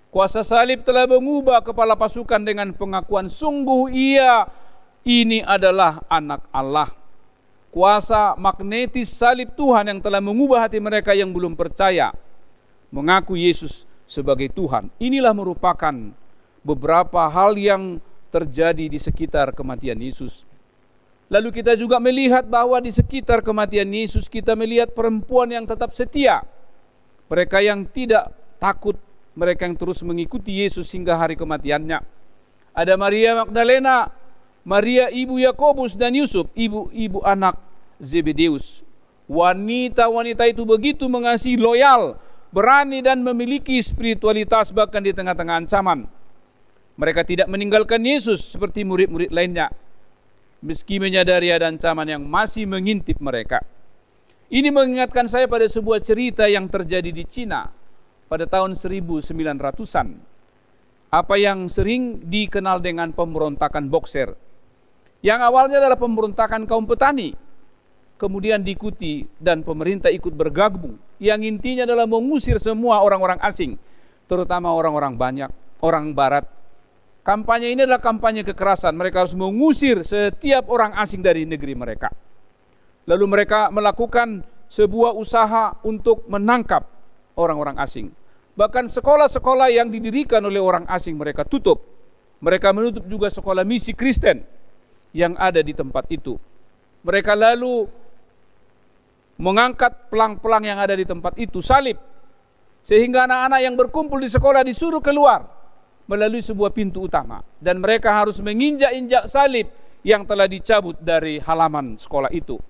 Kuasa 0.07 0.39
salib 0.39 0.87
telah 0.87 1.03
mengubah 1.03 1.59
kepala 1.59 1.99
pasukan 1.99 2.39
dengan 2.39 2.71
pengakuan 2.71 3.27
sungguh 3.27 3.91
ia 3.91 4.47
ini 5.03 5.43
adalah 5.43 5.99
anak 6.07 6.47
Allah 6.55 6.87
kuasa 7.75 8.39
magnetis 8.39 9.11
salib 9.11 9.51
Tuhan 9.51 9.91
yang 9.91 9.99
telah 9.99 10.23
mengubah 10.23 10.63
hati 10.63 10.79
mereka 10.79 11.11
yang 11.11 11.35
belum 11.35 11.59
percaya 11.59 12.15
mengaku 12.87 13.35
Yesus 13.35 13.83
sebagai 14.07 14.47
Tuhan. 14.47 14.87
Inilah 14.95 15.35
merupakan 15.35 15.91
beberapa 16.63 17.27
hal 17.27 17.59
yang 17.59 17.99
terjadi 18.31 18.87
di 18.87 18.95
sekitar 18.95 19.51
kematian 19.51 19.99
Yesus. 19.99 20.47
Lalu 21.25 21.49
kita 21.49 21.73
juga 21.73 21.97
melihat 21.97 22.45
bahwa 22.45 22.77
di 22.77 22.93
sekitar 22.93 23.41
kematian 23.41 23.89
Yesus 23.89 24.29
kita 24.29 24.53
melihat 24.53 24.93
perempuan 24.93 25.49
yang 25.49 25.65
tetap 25.65 25.89
setia. 25.89 26.45
Mereka 27.25 27.65
yang 27.65 27.89
tidak 27.89 28.29
takut, 28.61 28.93
mereka 29.33 29.65
yang 29.65 29.73
terus 29.73 30.05
mengikuti 30.05 30.61
Yesus 30.61 30.85
hingga 30.93 31.17
hari 31.17 31.33
kematiannya. 31.33 31.97
Ada 32.77 32.93
Maria 32.93 33.41
Magdalena, 33.41 34.13
Maria 34.61 35.09
ibu 35.09 35.41
Yakobus 35.41 35.97
dan 35.97 36.13
Yusuf, 36.13 36.45
ibu-ibu 36.53 37.25
anak 37.25 37.57
Zebedeus. 37.97 38.85
Wanita-wanita 39.25 40.45
itu 40.45 40.61
begitu 40.61 41.09
mengasihi 41.09 41.57
loyal, 41.57 42.21
berani 42.53 43.01
dan 43.01 43.25
memiliki 43.25 43.81
spiritualitas 43.81 44.69
bahkan 44.69 45.01
di 45.01 45.09
tengah-tengah 45.09 45.65
ancaman. 45.65 46.05
Mereka 47.01 47.25
tidak 47.25 47.49
meninggalkan 47.49 48.05
Yesus 48.05 48.53
seperti 48.53 48.85
murid-murid 48.85 49.33
lainnya 49.33 49.73
meski 50.63 51.01
menyadari 51.01 51.51
ada 51.51 51.67
ancaman 51.67 52.07
yang 52.07 52.23
masih 52.23 52.69
mengintip 52.69 53.19
mereka. 53.19 53.63
Ini 54.47 54.69
mengingatkan 54.69 55.25
saya 55.25 55.49
pada 55.49 55.65
sebuah 55.65 55.99
cerita 56.05 56.45
yang 56.45 56.69
terjadi 56.69 57.09
di 57.09 57.25
Cina 57.25 57.73
pada 58.29 58.45
tahun 58.45 58.77
1900-an. 58.77 60.07
Apa 61.09 61.35
yang 61.39 61.65
sering 61.71 62.27
dikenal 62.27 62.83
dengan 62.83 63.09
pemberontakan 63.15 63.87
Boxer. 63.87 64.35
Yang 65.25 65.39
awalnya 65.47 65.81
adalah 65.81 65.97
pemberontakan 65.97 66.69
kaum 66.69 66.85
petani. 66.85 67.33
Kemudian 68.15 68.63
diikuti 68.63 69.27
dan 69.41 69.65
pemerintah 69.65 70.13
ikut 70.13 70.31
bergabung. 70.31 70.95
Yang 71.17 71.51
intinya 71.51 71.83
adalah 71.83 72.05
mengusir 72.05 72.61
semua 72.61 73.01
orang-orang 73.01 73.41
asing. 73.41 73.75
Terutama 74.29 74.71
orang-orang 74.71 75.17
banyak, 75.17 75.51
orang 75.81 76.13
barat 76.13 76.45
Kampanye 77.25 77.73
ini 77.73 77.81
adalah 77.89 77.97
kampanye 77.97 78.45
kekerasan. 78.45 78.93
Mereka 78.93 79.25
harus 79.25 79.33
mengusir 79.33 80.05
setiap 80.05 80.69
orang 80.69 80.93
asing 80.93 81.25
dari 81.25 81.41
negeri 81.41 81.73
mereka. 81.73 82.13
Lalu 83.09 83.25
mereka 83.25 83.73
melakukan 83.73 84.45
sebuah 84.69 85.17
usaha 85.17 85.73
untuk 85.81 86.29
menangkap 86.29 86.85
orang-orang 87.33 87.81
asing. 87.81 88.13
Bahkan 88.53 88.85
sekolah-sekolah 88.93 89.73
yang 89.73 89.89
didirikan 89.89 90.45
oleh 90.45 90.61
orang 90.61 90.85
asing 90.85 91.17
mereka 91.17 91.41
tutup. 91.41 91.81
Mereka 92.45 92.69
menutup 92.77 93.01
juga 93.09 93.33
sekolah 93.33 93.65
misi 93.65 93.97
Kristen 93.97 94.45
yang 95.09 95.33
ada 95.41 95.65
di 95.65 95.73
tempat 95.73 96.05
itu. 96.13 96.37
Mereka 97.01 97.33
lalu 97.33 97.89
mengangkat 99.41 100.13
pelang-pelang 100.13 100.61
yang 100.61 100.77
ada 100.77 100.93
di 100.93 101.09
tempat 101.09 101.33
itu, 101.41 101.57
salib. 101.57 101.97
Sehingga 102.85 103.25
anak-anak 103.25 103.59
yang 103.65 103.73
berkumpul 103.73 104.21
di 104.21 104.29
sekolah 104.29 104.61
disuruh 104.61 105.01
keluar 105.01 105.54
melalui 106.05 106.41
sebuah 106.41 106.69
pintu 106.73 107.09
utama 107.09 107.41
dan 107.57 107.81
mereka 107.81 108.13
harus 108.13 108.37
menginjak-injak 108.41 109.25
salib 109.25 109.69
yang 110.05 110.21
telah 110.21 110.45
dicabut 110.45 110.97
dari 111.01 111.41
halaman 111.41 111.97
sekolah 111.97 112.29
itu. 112.29 112.61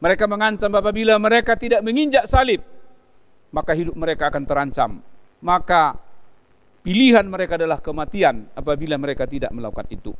Mereka 0.00 0.24
mengancam 0.24 0.72
apabila 0.72 1.20
mereka 1.20 1.60
tidak 1.60 1.84
menginjak 1.84 2.24
salib, 2.24 2.64
maka 3.52 3.76
hidup 3.76 3.92
mereka 3.92 4.32
akan 4.32 4.44
terancam. 4.48 4.90
Maka 5.44 5.92
pilihan 6.80 7.24
mereka 7.28 7.60
adalah 7.60 7.84
kematian 7.84 8.48
apabila 8.56 8.96
mereka 8.96 9.28
tidak 9.28 9.52
melakukan 9.52 9.84
itu. 9.92 10.16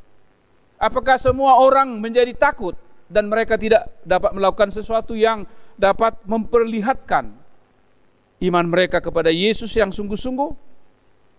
Apakah 0.77 1.17
semua 1.17 1.57
orang 1.61 1.97
menjadi 1.97 2.33
takut 2.37 2.77
dan 3.09 3.33
mereka 3.33 3.57
tidak 3.57 3.89
dapat 4.05 4.37
melakukan 4.37 4.69
sesuatu 4.69 5.17
yang 5.17 5.49
dapat 5.81 6.21
memperlihatkan 6.29 7.33
iman 8.45 8.67
mereka 8.69 9.01
kepada 9.01 9.33
Yesus 9.33 9.73
yang 9.77 9.89
sungguh-sungguh? 9.89 10.70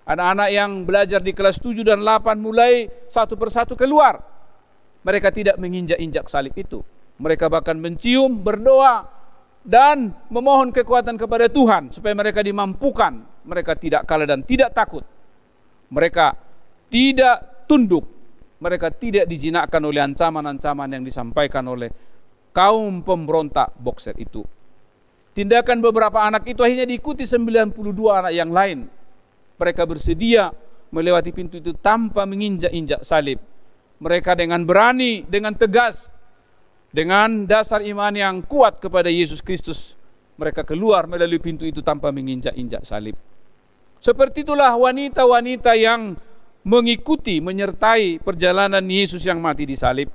Anak-anak 0.02 0.50
yang 0.50 0.72
belajar 0.82 1.22
di 1.22 1.30
kelas 1.30 1.62
7 1.62 1.86
dan 1.86 2.02
8 2.02 2.42
mulai 2.42 2.90
satu 3.06 3.38
persatu 3.38 3.78
keluar. 3.78 4.18
Mereka 5.06 5.30
tidak 5.30 5.56
menginjak-injak 5.62 6.26
salib 6.26 6.58
itu. 6.58 6.82
Mereka 7.22 7.50
bahkan 7.54 7.78
mencium, 7.78 8.42
berdoa, 8.42 9.06
dan 9.62 10.10
memohon 10.34 10.74
kekuatan 10.74 11.22
kepada 11.22 11.46
Tuhan 11.46 11.94
supaya 11.94 12.18
mereka 12.18 12.42
dimampukan. 12.42 13.46
Mereka 13.46 13.78
tidak 13.78 14.10
kalah 14.10 14.26
dan 14.26 14.42
tidak 14.42 14.74
takut. 14.74 15.06
Mereka 15.94 16.34
tidak 16.90 17.66
tunduk. 17.70 18.06
Mereka 18.62 18.94
tidak 18.98 19.26
dijinakkan 19.26 19.82
oleh 19.82 20.02
ancaman-ancaman 20.02 20.98
yang 20.98 21.04
disampaikan 21.06 21.66
oleh 21.66 21.90
kaum 22.54 23.02
pemberontak 23.02 23.74
boxer 23.78 24.14
itu. 24.18 24.46
Tindakan 25.34 25.82
beberapa 25.82 26.22
anak 26.22 26.46
itu 26.46 26.62
akhirnya 26.62 26.86
diikuti 26.86 27.26
92 27.26 27.74
anak 28.12 28.34
yang 28.34 28.52
lain 28.52 29.01
mereka 29.62 29.86
bersedia 29.86 30.50
melewati 30.90 31.30
pintu 31.30 31.62
itu 31.62 31.78
tanpa 31.78 32.26
menginjak-injak 32.26 33.06
salib. 33.06 33.38
Mereka 34.02 34.34
dengan 34.34 34.66
berani, 34.66 35.22
dengan 35.30 35.54
tegas, 35.54 36.10
dengan 36.90 37.46
dasar 37.46 37.86
iman 37.86 38.10
yang 38.18 38.36
kuat 38.42 38.82
kepada 38.82 39.14
Yesus 39.14 39.46
Kristus, 39.46 39.94
mereka 40.42 40.66
keluar 40.66 41.06
melalui 41.06 41.38
pintu 41.38 41.70
itu 41.70 41.86
tanpa 41.86 42.10
menginjak-injak 42.10 42.82
salib. 42.82 43.14
Seperti 44.02 44.42
itulah 44.42 44.74
wanita-wanita 44.74 45.78
yang 45.78 46.18
mengikuti, 46.66 47.38
menyertai 47.38 48.18
perjalanan 48.26 48.82
Yesus 48.82 49.22
yang 49.22 49.38
mati 49.38 49.70
di 49.70 49.78
salib. 49.78 50.10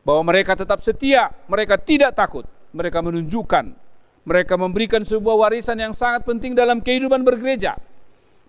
Bahwa 0.00 0.32
mereka 0.32 0.56
tetap 0.56 0.80
setia, 0.80 1.28
mereka 1.44 1.76
tidak 1.76 2.16
takut, 2.16 2.48
mereka 2.72 3.04
menunjukkan, 3.04 3.76
mereka 4.24 4.54
memberikan 4.56 5.04
sebuah 5.04 5.44
warisan 5.44 5.76
yang 5.76 5.92
sangat 5.92 6.24
penting 6.24 6.56
dalam 6.56 6.80
kehidupan 6.80 7.20
bergereja 7.20 7.76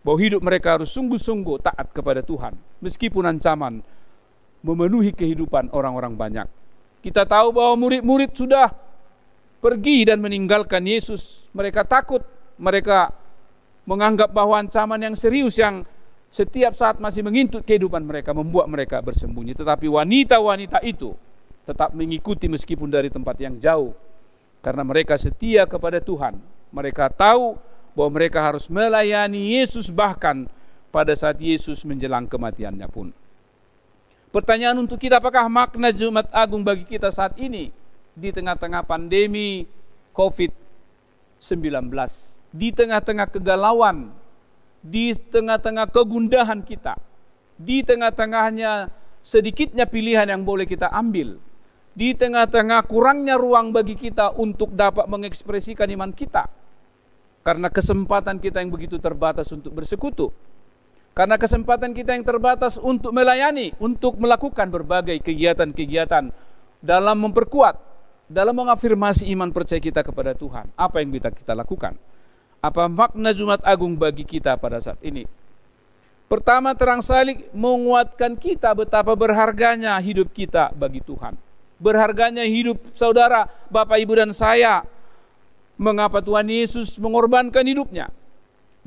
bahwa 0.08 0.24
hidup 0.24 0.40
mereka 0.40 0.80
harus 0.80 0.88
sungguh-sungguh 0.96 1.60
taat 1.60 1.92
kepada 1.92 2.24
Tuhan 2.24 2.56
meskipun 2.80 3.28
ancaman 3.28 3.84
memenuhi 4.64 5.12
kehidupan 5.12 5.68
orang-orang 5.76 6.16
banyak. 6.16 6.48
Kita 7.04 7.28
tahu 7.28 7.52
bahwa 7.52 7.76
murid-murid 7.76 8.32
sudah 8.32 8.72
pergi 9.60 10.08
dan 10.08 10.24
meninggalkan 10.24 10.88
Yesus. 10.88 11.52
Mereka 11.52 11.84
takut, 11.84 12.24
mereka 12.56 13.12
menganggap 13.84 14.32
bahwa 14.32 14.56
ancaman 14.56 15.12
yang 15.12 15.16
serius 15.20 15.60
yang 15.60 15.84
setiap 16.32 16.72
saat 16.76 17.04
masih 17.04 17.28
mengintut 17.28 17.68
kehidupan 17.68 18.08
mereka 18.08 18.32
membuat 18.32 18.72
mereka 18.72 19.04
bersembunyi. 19.04 19.60
Tetapi 19.60 19.92
wanita-wanita 19.92 20.88
itu 20.88 21.12
tetap 21.68 21.92
mengikuti 21.92 22.48
meskipun 22.48 22.88
dari 22.88 23.12
tempat 23.12 23.36
yang 23.44 23.60
jauh 23.60 23.92
karena 24.64 24.88
mereka 24.88 25.20
setia 25.20 25.68
kepada 25.68 26.00
Tuhan. 26.00 26.40
Mereka 26.72 27.12
tahu 27.12 27.60
bahwa 27.98 28.22
mereka 28.22 28.46
harus 28.46 28.70
melayani 28.70 29.58
Yesus 29.58 29.90
bahkan 29.90 30.46
pada 30.94 31.18
saat 31.18 31.42
Yesus 31.42 31.82
menjelang 31.82 32.30
kematiannya 32.30 32.86
pun. 32.94 33.10
Pertanyaan 34.30 34.78
untuk 34.78 35.02
kita 35.02 35.18
apakah 35.18 35.50
makna 35.50 35.90
Jumat 35.90 36.30
Agung 36.30 36.62
bagi 36.62 36.86
kita 36.86 37.10
saat 37.10 37.34
ini 37.42 37.74
di 38.14 38.30
tengah-tengah 38.30 38.86
pandemi 38.86 39.66
COVID-19, 40.14 41.90
di 42.54 42.70
tengah-tengah 42.70 43.34
kegalauan, 43.34 44.14
di 44.86 45.18
tengah-tengah 45.18 45.90
kegundahan 45.90 46.62
kita, 46.62 47.02
di 47.58 47.82
tengah-tengahnya 47.82 48.94
sedikitnya 49.26 49.90
pilihan 49.90 50.30
yang 50.30 50.46
boleh 50.46 50.70
kita 50.70 50.94
ambil, 50.94 51.42
di 51.98 52.14
tengah-tengah 52.14 52.86
kurangnya 52.86 53.42
ruang 53.42 53.74
bagi 53.74 53.98
kita 53.98 54.38
untuk 54.38 54.70
dapat 54.78 55.10
mengekspresikan 55.10 55.90
iman 55.98 56.14
kita 56.14 56.46
karena 57.48 57.72
kesempatan 57.72 58.44
kita 58.44 58.60
yang 58.60 58.68
begitu 58.68 59.00
terbatas 59.00 59.48
untuk 59.56 59.72
bersekutu. 59.72 60.36
Karena 61.16 61.40
kesempatan 61.40 61.96
kita 61.96 62.12
yang 62.12 62.28
terbatas 62.28 62.76
untuk 62.76 63.16
melayani, 63.16 63.72
untuk 63.80 64.20
melakukan 64.20 64.68
berbagai 64.68 65.16
kegiatan-kegiatan 65.24 66.28
dalam 66.84 67.18
memperkuat, 67.24 67.80
dalam 68.28 68.52
mengafirmasi 68.52 69.32
iman 69.32 69.56
percaya 69.56 69.80
kita 69.80 70.04
kepada 70.04 70.36
Tuhan. 70.36 70.68
Apa 70.76 71.00
yang 71.00 71.08
bisa 71.16 71.32
kita 71.32 71.56
lakukan? 71.56 71.96
Apa 72.60 72.92
makna 72.92 73.32
Jumat 73.32 73.64
Agung 73.64 73.96
bagi 73.96 74.28
kita 74.28 74.60
pada 74.60 74.84
saat 74.84 75.00
ini? 75.00 75.24
Pertama 76.28 76.76
terang 76.76 77.00
salik 77.00 77.48
menguatkan 77.56 78.36
kita 78.36 78.76
betapa 78.76 79.16
berharganya 79.16 79.96
hidup 80.04 80.36
kita 80.36 80.76
bagi 80.76 81.00
Tuhan. 81.00 81.40
Berharganya 81.80 82.44
hidup 82.44 82.76
saudara, 82.92 83.48
Bapak 83.72 83.96
Ibu 84.04 84.20
dan 84.20 84.36
saya 84.36 84.84
mengapa 85.78 86.20
Tuhan 86.20 86.50
Yesus 86.50 86.98
mengorbankan 86.98 87.64
hidupnya. 87.64 88.10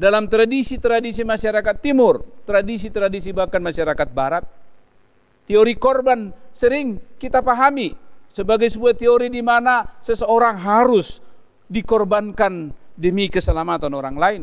Dalam 0.00 0.26
tradisi-tradisi 0.26 1.22
masyarakat 1.22 1.76
timur, 1.78 2.24
tradisi-tradisi 2.48 3.36
bahkan 3.36 3.60
masyarakat 3.60 4.08
barat, 4.10 4.44
teori 5.44 5.74
korban 5.76 6.32
sering 6.54 6.98
kita 7.20 7.44
pahami 7.44 7.92
sebagai 8.30 8.70
sebuah 8.70 8.96
teori 8.96 9.28
di 9.28 9.42
mana 9.44 9.84
seseorang 10.00 10.56
harus 10.62 11.20
dikorbankan 11.68 12.72
demi 12.96 13.28
keselamatan 13.28 13.92
orang 13.92 14.16
lain. 14.16 14.42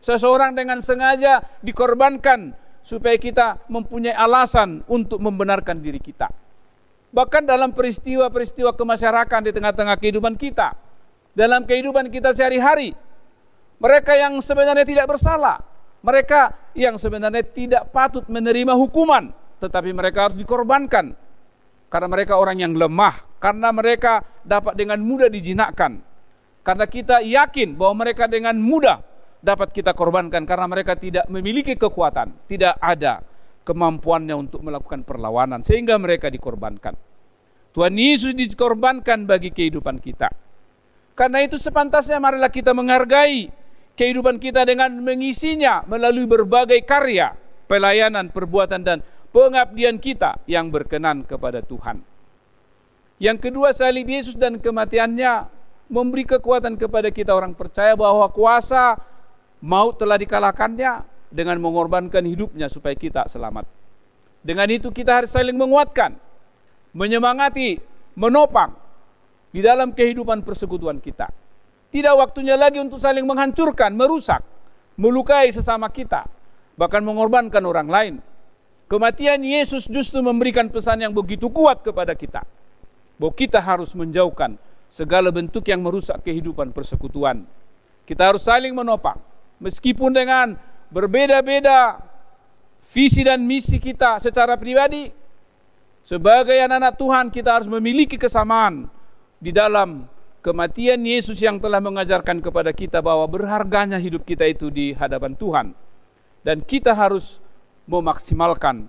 Seseorang 0.00 0.56
dengan 0.56 0.80
sengaja 0.80 1.44
dikorbankan 1.60 2.52
supaya 2.80 3.16
kita 3.20 3.60
mempunyai 3.68 4.16
alasan 4.16 4.80
untuk 4.88 5.20
membenarkan 5.20 5.80
diri 5.80 6.00
kita. 6.00 6.28
Bahkan 7.10 7.42
dalam 7.44 7.74
peristiwa-peristiwa 7.74 8.76
kemasyarakatan 8.76 9.50
di 9.50 9.52
tengah-tengah 9.52 9.96
kehidupan 9.98 10.38
kita, 10.38 10.72
dalam 11.40 11.64
kehidupan 11.64 12.12
kita 12.12 12.36
sehari-hari. 12.36 12.92
Mereka 13.80 14.12
yang 14.12 14.36
sebenarnya 14.44 14.84
tidak 14.84 15.08
bersalah, 15.08 15.64
mereka 16.04 16.52
yang 16.76 17.00
sebenarnya 17.00 17.40
tidak 17.40 17.88
patut 17.88 18.28
menerima 18.28 18.76
hukuman, 18.76 19.32
tetapi 19.56 19.96
mereka 19.96 20.28
harus 20.28 20.36
dikorbankan. 20.36 21.16
karena 21.90 22.06
mereka 22.06 22.38
orang 22.38 22.62
yang 22.62 22.70
lemah, 22.78 23.18
karena 23.42 23.74
mereka 23.74 24.22
dapat 24.46 24.78
dengan 24.78 25.02
mudah 25.02 25.26
dijinakkan. 25.26 25.98
Karena 26.62 26.86
kita 26.86 27.18
yakin 27.18 27.74
bahwa 27.74 28.06
mereka 28.06 28.30
dengan 28.30 28.54
mudah 28.62 29.02
dapat 29.42 29.74
kita 29.74 29.90
korbankan 29.90 30.46
karena 30.46 30.70
mereka 30.70 30.94
tidak 30.94 31.26
memiliki 31.26 31.74
kekuatan, 31.74 32.46
tidak 32.46 32.78
ada 32.78 33.26
kemampuannya 33.66 34.38
untuk 34.38 34.62
melakukan 34.62 35.02
perlawanan 35.02 35.66
sehingga 35.66 35.98
mereka 35.98 36.30
dikorbankan. 36.30 36.94
Tuhan 37.74 37.98
Yesus 37.98 38.38
dikorbankan 38.38 39.26
bagi 39.26 39.50
kehidupan 39.50 39.98
kita. 39.98 40.30
Karena 41.18 41.44
itu 41.44 41.60
sepantasnya 41.60 42.16
marilah 42.16 42.48
kita 42.48 42.72
menghargai 42.72 43.50
kehidupan 43.98 44.40
kita 44.40 44.64
dengan 44.64 44.88
mengisinya 45.04 45.84
melalui 45.84 46.24
berbagai 46.24 46.80
karya, 46.88 47.36
pelayanan, 47.68 48.32
perbuatan 48.32 48.80
dan 48.80 48.98
pengabdian 49.34 50.00
kita 50.00 50.40
yang 50.48 50.72
berkenan 50.72 51.22
kepada 51.28 51.60
Tuhan. 51.60 52.00
Yang 53.20 53.38
kedua 53.50 53.76
salib 53.76 54.08
Yesus 54.08 54.34
dan 54.40 54.56
kematiannya 54.56 55.52
memberi 55.92 56.24
kekuatan 56.24 56.80
kepada 56.80 57.12
kita 57.12 57.36
orang 57.36 57.52
percaya 57.52 57.92
bahwa 57.92 58.24
kuasa 58.32 58.96
maut 59.60 60.00
telah 60.00 60.16
dikalahkannya 60.16 61.04
dengan 61.28 61.60
mengorbankan 61.60 62.24
hidupnya 62.24 62.72
supaya 62.72 62.96
kita 62.96 63.28
selamat. 63.28 63.68
Dengan 64.40 64.72
itu 64.72 64.88
kita 64.88 65.20
harus 65.20 65.36
saling 65.36 65.52
menguatkan, 65.52 66.16
menyemangati, 66.96 67.76
menopang 68.16 68.72
di 69.50 69.60
dalam 69.60 69.90
kehidupan 69.90 70.46
persekutuan 70.46 71.02
kita. 71.02 71.30
Tidak 71.90 72.14
waktunya 72.14 72.54
lagi 72.54 72.78
untuk 72.78 73.02
saling 73.02 73.26
menghancurkan, 73.26 73.90
merusak, 73.98 74.46
melukai 74.94 75.50
sesama 75.50 75.90
kita, 75.90 76.22
bahkan 76.78 77.02
mengorbankan 77.02 77.62
orang 77.66 77.88
lain. 77.90 78.14
Kematian 78.86 79.42
Yesus 79.42 79.86
justru 79.90 80.22
memberikan 80.22 80.70
pesan 80.70 81.02
yang 81.02 81.14
begitu 81.14 81.50
kuat 81.50 81.82
kepada 81.82 82.14
kita. 82.14 82.42
Bahwa 83.18 83.34
kita 83.34 83.58
harus 83.58 83.94
menjauhkan 83.94 84.54
segala 84.90 85.30
bentuk 85.30 85.62
yang 85.66 85.82
merusak 85.82 86.22
kehidupan 86.26 86.74
persekutuan. 86.74 87.46
Kita 88.06 88.30
harus 88.30 88.46
saling 88.46 88.74
menopang. 88.74 89.18
Meskipun 89.62 90.10
dengan 90.10 90.58
berbeda-beda 90.90 92.02
visi 92.90 93.22
dan 93.22 93.46
misi 93.46 93.78
kita 93.78 94.18
secara 94.18 94.58
pribadi, 94.58 95.10
sebagai 96.02 96.58
anak-anak 96.58 96.94
Tuhan 96.98 97.26
kita 97.30 97.60
harus 97.60 97.68
memiliki 97.70 98.18
kesamaan 98.18 98.90
di 99.40 99.50
dalam 99.50 100.04
kematian 100.44 101.00
Yesus 101.00 101.40
yang 101.40 101.56
telah 101.56 101.80
mengajarkan 101.80 102.44
kepada 102.44 102.70
kita 102.76 103.00
bahwa 103.00 103.24
berharganya 103.24 103.96
hidup 103.96 104.22
kita 104.28 104.44
itu 104.44 104.68
di 104.68 104.92
hadapan 104.92 105.32
Tuhan. 105.32 105.66
Dan 106.40 106.64
kita 106.64 106.96
harus 106.96 107.40
memaksimalkan 107.88 108.88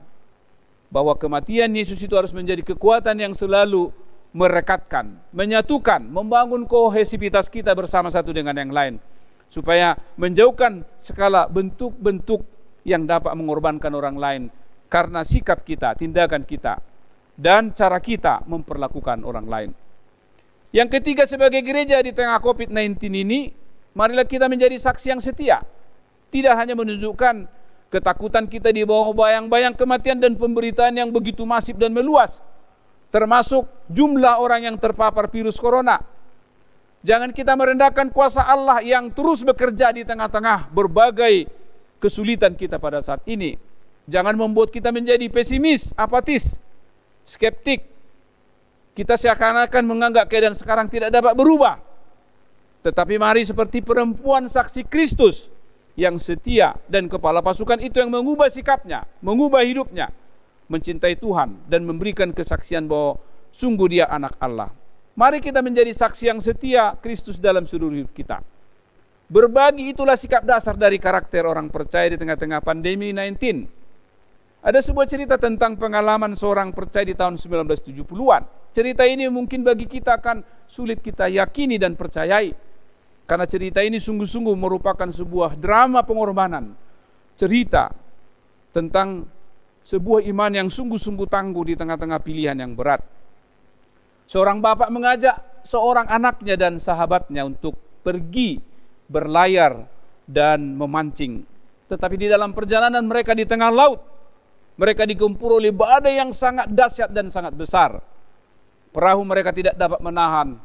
bahwa 0.92 1.16
kematian 1.16 1.72
Yesus 1.72 2.00
itu 2.04 2.16
harus 2.16 2.36
menjadi 2.36 2.64
kekuatan 2.64 3.16
yang 3.20 3.34
selalu 3.36 3.92
merekatkan, 4.32 5.20
menyatukan, 5.36 6.04
membangun 6.08 6.64
kohesivitas 6.64 7.52
kita 7.52 7.76
bersama 7.76 8.08
satu 8.08 8.32
dengan 8.32 8.56
yang 8.56 8.72
lain 8.72 8.96
supaya 9.52 10.00
menjauhkan 10.16 10.88
segala 10.96 11.44
bentuk-bentuk 11.52 12.40
yang 12.88 13.04
dapat 13.04 13.36
mengorbankan 13.36 13.92
orang 13.92 14.16
lain 14.16 14.44
karena 14.88 15.28
sikap 15.28 15.68
kita, 15.68 15.92
tindakan 16.00 16.48
kita 16.48 16.80
dan 17.36 17.76
cara 17.76 18.00
kita 18.00 18.48
memperlakukan 18.48 19.28
orang 19.28 19.48
lain. 19.52 19.72
Yang 20.72 21.00
ketiga 21.00 21.24
sebagai 21.28 21.60
gereja 21.60 22.00
di 22.00 22.16
tengah 22.16 22.40
COVID-19 22.40 23.12
ini, 23.12 23.52
marilah 23.96 24.24
kita 24.24 24.48
menjadi 24.48 24.76
saksi 24.80 25.08
yang 25.12 25.22
setia. 25.24 25.60
Tidak 26.32 26.56
hanya 26.56 26.80
menunjukkan 26.80 27.62
Ketakutan 27.92 28.48
kita 28.48 28.72
di 28.72 28.88
bawah 28.88 29.12
bayang-bayang 29.12 29.76
kematian 29.76 30.16
dan 30.16 30.40
pemberitaan 30.40 30.96
yang 30.96 31.12
begitu 31.12 31.44
masif 31.44 31.76
dan 31.76 31.92
meluas. 31.92 32.40
Termasuk 33.12 33.68
jumlah 33.92 34.40
orang 34.40 34.72
yang 34.72 34.80
terpapar 34.80 35.28
virus 35.28 35.60
corona. 35.60 36.00
Jangan 37.04 37.36
kita 37.36 37.52
merendahkan 37.52 38.08
kuasa 38.16 38.48
Allah 38.48 38.80
yang 38.80 39.12
terus 39.12 39.44
bekerja 39.44 39.92
di 39.92 40.08
tengah-tengah 40.08 40.72
berbagai 40.72 41.52
kesulitan 42.00 42.56
kita 42.56 42.80
pada 42.80 43.04
saat 43.04 43.20
ini. 43.28 43.60
Jangan 44.08 44.40
membuat 44.40 44.72
kita 44.72 44.96
menjadi 44.96 45.28
pesimis, 45.28 45.92
apatis, 46.00 46.56
skeptik. 47.28 47.84
Kita 48.92 49.16
seakan-akan 49.16 49.84
menganggap 49.88 50.28
keadaan 50.28 50.56
sekarang 50.56 50.92
tidak 50.92 51.16
dapat 51.16 51.32
berubah. 51.32 51.80
Tetapi 52.82 53.16
mari 53.16 53.46
seperti 53.46 53.80
perempuan 53.80 54.50
saksi 54.50 54.84
Kristus 54.90 55.48
yang 55.96 56.18
setia 56.18 56.76
dan 56.90 57.08
kepala 57.08 57.40
pasukan 57.40 57.80
itu 57.80 58.02
yang 58.02 58.12
mengubah 58.12 58.50
sikapnya, 58.50 59.06
mengubah 59.22 59.62
hidupnya, 59.64 60.10
mencintai 60.68 61.16
Tuhan 61.16 61.68
dan 61.70 61.86
memberikan 61.86 62.34
kesaksian 62.36 62.90
bahwa 62.90 63.22
sungguh 63.54 63.88
dia 63.92 64.10
anak 64.10 64.36
Allah. 64.42 64.72
Mari 65.16 65.44
kita 65.44 65.60
menjadi 65.60 65.92
saksi 65.92 66.32
yang 66.32 66.40
setia 66.40 66.96
Kristus 66.98 67.38
dalam 67.38 67.68
seluruh 67.68 67.96
hidup 67.96 68.16
kita. 68.16 68.40
Berbagi 69.32 69.96
itulah 69.96 70.20
sikap 70.20 70.44
dasar 70.44 70.76
dari 70.76 71.00
karakter 71.00 71.48
orang 71.48 71.72
percaya 71.72 72.12
di 72.12 72.20
tengah-tengah 72.20 72.60
pandemi 72.60 73.16
19. 73.16 73.81
Ada 74.62 74.78
sebuah 74.78 75.10
cerita 75.10 75.42
tentang 75.42 75.74
pengalaman 75.74 76.38
seorang 76.38 76.70
percaya 76.70 77.02
di 77.02 77.18
tahun 77.18 77.34
1970-an. 77.34 78.70
Cerita 78.70 79.02
ini 79.10 79.26
mungkin 79.26 79.66
bagi 79.66 79.90
kita 79.90 80.22
akan 80.22 80.46
sulit 80.70 81.02
kita 81.02 81.26
yakini 81.26 81.82
dan 81.82 81.98
percayai. 81.98 82.54
Karena 83.26 83.50
cerita 83.50 83.82
ini 83.82 83.98
sungguh-sungguh 83.98 84.54
merupakan 84.54 85.10
sebuah 85.10 85.58
drama 85.58 86.06
pengorbanan. 86.06 86.78
Cerita 87.34 87.90
tentang 88.70 89.26
sebuah 89.82 90.30
iman 90.30 90.52
yang 90.54 90.70
sungguh-sungguh 90.70 91.26
tangguh 91.26 91.74
di 91.74 91.74
tengah-tengah 91.74 92.22
pilihan 92.22 92.54
yang 92.54 92.78
berat. 92.78 93.02
Seorang 94.30 94.62
bapak 94.62 94.94
mengajak 94.94 95.42
seorang 95.66 96.06
anaknya 96.06 96.54
dan 96.54 96.78
sahabatnya 96.78 97.50
untuk 97.50 97.74
pergi 98.06 98.62
berlayar 99.10 99.90
dan 100.30 100.78
memancing. 100.78 101.50
Tetapi 101.90 102.16
di 102.16 102.28
dalam 102.30 102.54
perjalanan 102.54 103.04
mereka 103.04 103.34
di 103.36 103.44
tengah 103.44 103.74
laut, 103.74 104.11
mereka 104.82 105.06
digempur 105.06 105.62
oleh 105.62 105.70
badai 105.70 106.18
yang 106.18 106.34
sangat 106.34 106.66
dahsyat 106.74 107.14
dan 107.14 107.30
sangat 107.30 107.54
besar. 107.54 108.02
Perahu 108.90 109.22
mereka 109.22 109.54
tidak 109.54 109.78
dapat 109.78 110.02
menahan 110.02 110.58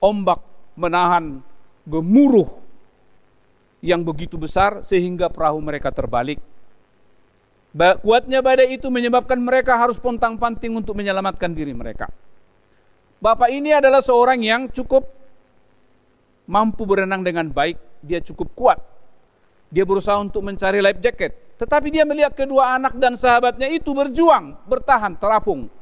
ombak, 0.00 0.40
menahan 0.72 1.44
gemuruh 1.84 2.48
yang 3.84 4.00
begitu 4.00 4.40
besar 4.40 4.80
sehingga 4.88 5.28
perahu 5.28 5.60
mereka 5.60 5.92
terbalik. 5.92 6.40
Kuatnya 7.76 8.40
badai 8.40 8.80
itu 8.80 8.88
menyebabkan 8.88 9.36
mereka 9.36 9.76
harus 9.76 10.00
pontang-panting 10.00 10.72
untuk 10.72 10.96
menyelamatkan 10.96 11.52
diri 11.52 11.76
mereka. 11.76 12.08
Bapak 13.20 13.52
ini 13.52 13.76
adalah 13.76 14.00
seorang 14.00 14.40
yang 14.40 14.72
cukup 14.72 15.04
mampu 16.48 16.88
berenang 16.88 17.20
dengan 17.20 17.52
baik, 17.52 17.76
dia 18.00 18.24
cukup 18.24 18.48
kuat. 18.56 18.80
Dia 19.68 19.84
berusaha 19.84 20.16
untuk 20.16 20.40
mencari 20.40 20.80
life 20.80 21.04
jacket, 21.04 21.36
tetapi 21.56 21.88
dia 21.88 22.04
melihat 22.04 22.36
kedua 22.36 22.76
anak 22.76 22.96
dan 23.00 23.16
sahabatnya 23.16 23.72
itu 23.72 23.96
berjuang, 23.96 24.56
bertahan, 24.68 25.16
terapung. 25.16 25.72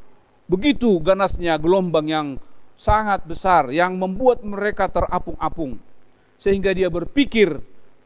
Begitu 0.46 1.00
ganasnya 1.02 1.58
gelombang 1.58 2.06
yang 2.06 2.26
sangat 2.74 3.26
besar 3.26 3.70
yang 3.70 3.96
membuat 3.96 4.42
mereka 4.42 4.90
terapung-apung 4.90 5.78
sehingga 6.38 6.74
dia 6.74 6.90
berpikir 6.90 7.58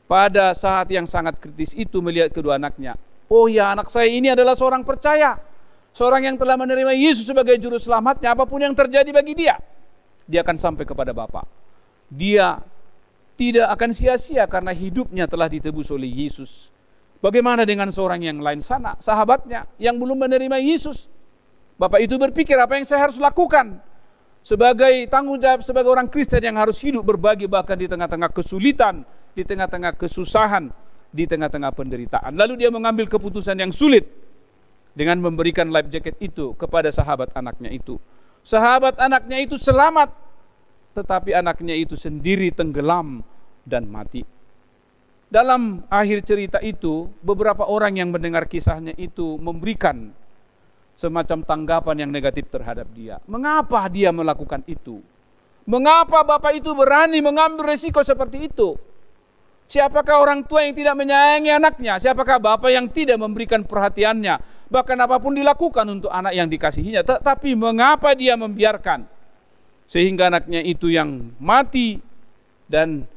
pada 0.09 0.57
saat 0.57 0.89
yang 0.89 1.05
sangat 1.05 1.37
kritis 1.37 1.77
itu 1.77 2.01
melihat 2.01 2.33
kedua 2.33 2.57
anaknya. 2.57 2.97
Oh 3.29 3.45
ya 3.45 3.77
anak 3.77 3.93
saya 3.93 4.09
ini 4.09 4.33
adalah 4.33 4.57
seorang 4.57 4.87
percaya. 4.87 5.37
Seorang 5.93 6.25
yang 6.25 6.37
telah 6.39 6.55
menerima 6.55 6.95
Yesus 6.95 7.27
sebagai 7.27 7.59
juru 7.59 7.77
selamatnya 7.77 8.33
apa 8.33 8.47
pun 8.47 8.63
yang 8.63 8.73
terjadi 8.73 9.09
bagi 9.11 9.35
dia. 9.35 9.59
Dia 10.25 10.47
akan 10.47 10.57
sampai 10.57 10.85
kepada 10.87 11.11
Bapa. 11.11 11.43
Dia 12.09 12.61
tidak 13.37 13.67
akan 13.75 13.91
sia-sia 13.93 14.47
karena 14.47 14.73
hidupnya 14.73 15.27
telah 15.27 15.51
ditebus 15.51 15.91
oleh 15.91 16.09
Yesus. 16.09 16.71
Bagaimana 17.19 17.67
dengan 17.67 17.91
seorang 17.91 18.23
yang 18.23 18.39
lain 18.39 18.63
sana, 18.63 18.95
sahabatnya 19.03 19.67
yang 19.83 19.99
belum 19.99 20.29
menerima 20.29 20.63
Yesus? 20.63 21.11
Bapak 21.75 22.03
itu 22.03 22.15
berpikir 22.15 22.55
apa 22.59 22.79
yang 22.79 22.87
saya 22.87 23.11
harus 23.11 23.19
lakukan? 23.19 23.83
sebagai 24.49 25.05
tanggung 25.13 25.37
jawab 25.37 25.61
sebagai 25.61 25.93
orang 25.93 26.09
Kristen 26.09 26.41
yang 26.41 26.57
harus 26.57 26.81
hidup 26.81 27.05
berbagi 27.05 27.45
bahkan 27.45 27.77
di 27.77 27.85
tengah-tengah 27.85 28.33
kesulitan, 28.33 29.05
di 29.37 29.45
tengah-tengah 29.45 29.93
kesusahan, 29.93 30.73
di 31.13 31.29
tengah-tengah 31.29 31.69
penderitaan. 31.77 32.33
Lalu 32.33 32.65
dia 32.65 32.71
mengambil 32.73 33.05
keputusan 33.13 33.61
yang 33.61 33.69
sulit 33.69 34.09
dengan 34.97 35.21
memberikan 35.21 35.69
life 35.69 35.93
jacket 35.93 36.17
itu 36.17 36.57
kepada 36.57 36.89
sahabat 36.89 37.29
anaknya 37.37 37.69
itu. 37.69 38.01
Sahabat 38.41 38.97
anaknya 38.97 39.45
itu 39.45 39.61
selamat, 39.61 40.17
tetapi 40.97 41.37
anaknya 41.37 41.77
itu 41.77 41.93
sendiri 41.93 42.49
tenggelam 42.49 43.21
dan 43.69 43.85
mati. 43.85 44.25
Dalam 45.29 45.85
akhir 45.93 46.25
cerita 46.25 46.59
itu, 46.65 47.09
beberapa 47.21 47.69
orang 47.69 48.01
yang 48.01 48.09
mendengar 48.09 48.49
kisahnya 48.49 48.97
itu 48.97 49.37
memberikan 49.37 50.09
semacam 50.97 51.45
tanggapan 51.45 52.09
yang 52.09 52.11
negatif 52.11 52.49
terhadap 52.49 52.89
dia. 52.97 53.21
Mengapa 53.29 53.85
dia 53.93 54.09
melakukan 54.09 54.65
itu? 54.65 55.05
Mengapa 55.69 56.25
bapak 56.25 56.65
itu 56.65 56.73
berani 56.73 57.21
mengambil 57.21 57.77
resiko 57.77 58.01
seperti 58.01 58.49
itu? 58.49 58.81
Siapakah 59.69 60.25
orang 60.25 60.41
tua 60.49 60.65
yang 60.65 60.73
tidak 60.73 60.97
menyayangi 60.97 61.51
anaknya? 61.53 62.01
Siapakah 62.01 62.41
bapak 62.41 62.73
yang 62.73 62.89
tidak 62.89 63.21
memberikan 63.21 63.61
perhatiannya 63.69 64.41
bahkan 64.69 64.97
apa 65.01 65.17
pun 65.21 65.37
dilakukan 65.37 65.85
untuk 65.89 66.13
anak 66.13 66.33
yang 66.37 66.49
dikasihinya. 66.49 67.05
Tetapi 67.05 67.53
mengapa 67.53 68.17
dia 68.17 68.37
membiarkan 68.37 69.05
sehingga 69.89 70.29
anaknya 70.29 70.61
itu 70.65 70.93
yang 70.93 71.33
mati 71.41 72.01
dan 72.69 73.09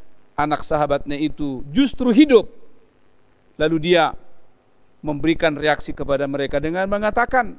anak 0.41 0.65
sahabatnya 0.65 1.17
itu 1.17 1.61
justru 1.69 2.09
hidup. 2.09 2.49
Lalu 3.61 3.77
dia 3.93 4.17
memberikan 5.05 5.53
reaksi 5.53 5.93
kepada 5.93 6.25
mereka 6.25 6.57
dengan 6.57 6.85
mengatakan 6.89 7.57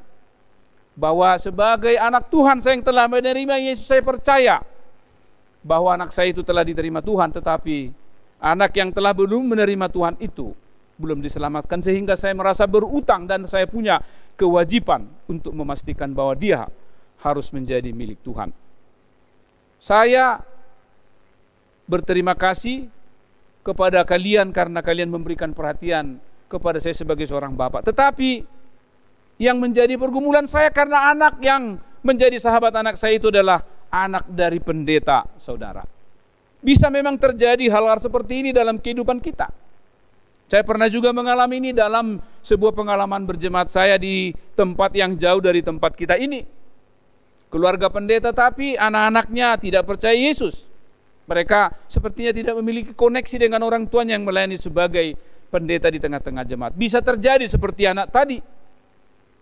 bahwa 0.94 1.34
sebagai 1.40 1.94
anak 1.98 2.28
Tuhan 2.28 2.58
saya 2.62 2.78
yang 2.78 2.86
telah 2.86 3.06
menerima 3.08 3.54
Yesus 3.70 3.86
saya 3.88 4.02
percaya 4.04 4.60
bahwa 5.62 5.94
anak 5.94 6.10
saya 6.10 6.30
itu 6.34 6.42
telah 6.44 6.62
diterima 6.66 7.00
Tuhan 7.00 7.32
tetapi 7.32 7.90
anak 8.42 8.70
yang 8.76 8.90
telah 8.92 9.14
belum 9.14 9.56
menerima 9.56 9.86
Tuhan 9.88 10.14
itu 10.20 10.52
belum 11.00 11.24
diselamatkan 11.24 11.80
sehingga 11.80 12.14
saya 12.14 12.36
merasa 12.36 12.68
berutang 12.68 13.24
dan 13.26 13.48
saya 13.48 13.64
punya 13.66 13.98
kewajiban 14.36 15.08
untuk 15.26 15.56
memastikan 15.56 16.12
bahwa 16.12 16.36
dia 16.36 16.68
harus 17.22 17.50
menjadi 17.54 17.90
milik 17.94 18.20
Tuhan. 18.22 18.52
Saya 19.82 20.42
berterima 21.92 22.32
kasih 22.32 22.88
kepada 23.60 24.00
kalian 24.08 24.48
karena 24.48 24.80
kalian 24.80 25.12
memberikan 25.12 25.52
perhatian 25.52 26.16
kepada 26.48 26.80
saya 26.80 26.96
sebagai 26.96 27.28
seorang 27.28 27.52
bapak. 27.52 27.84
Tetapi 27.84 28.48
yang 29.36 29.60
menjadi 29.60 30.00
pergumulan 30.00 30.48
saya 30.48 30.72
karena 30.72 31.12
anak 31.12 31.36
yang 31.44 31.76
menjadi 32.00 32.40
sahabat 32.40 32.72
anak 32.72 32.96
saya 32.96 33.20
itu 33.20 33.28
adalah 33.28 33.60
anak 33.92 34.24
dari 34.32 34.56
pendeta, 34.56 35.28
saudara. 35.36 35.84
Bisa 36.64 36.88
memang 36.88 37.20
terjadi 37.20 37.68
hal-hal 37.68 38.00
seperti 38.00 38.40
ini 38.40 38.50
dalam 38.56 38.80
kehidupan 38.80 39.20
kita. 39.20 39.52
Saya 40.48 40.64
pernah 40.64 40.88
juga 40.88 41.12
mengalami 41.16 41.60
ini 41.60 41.70
dalam 41.72 42.20
sebuah 42.44 42.76
pengalaman 42.76 43.24
berjemaat 43.24 43.72
saya 43.72 43.96
di 43.96 44.36
tempat 44.52 44.92
yang 44.92 45.16
jauh 45.16 45.40
dari 45.40 45.64
tempat 45.64 45.96
kita 45.96 46.16
ini. 46.20 46.44
Keluarga 47.48 47.88
pendeta 47.88 48.32
tapi 48.32 48.76
anak-anaknya 48.76 49.60
tidak 49.60 49.84
percaya 49.88 50.16
Yesus. 50.16 50.71
Mereka 51.22 51.86
sepertinya 51.86 52.34
tidak 52.34 52.54
memiliki 52.58 52.92
koneksi 52.92 53.46
dengan 53.46 53.62
orang 53.62 53.86
tuanya 53.86 54.18
yang 54.18 54.26
melayani 54.26 54.58
sebagai 54.58 55.14
pendeta 55.52 55.86
di 55.92 56.02
tengah-tengah 56.02 56.44
jemaat. 56.48 56.72
Bisa 56.74 56.98
terjadi 56.98 57.46
seperti 57.46 57.86
anak 57.86 58.10
tadi. 58.10 58.40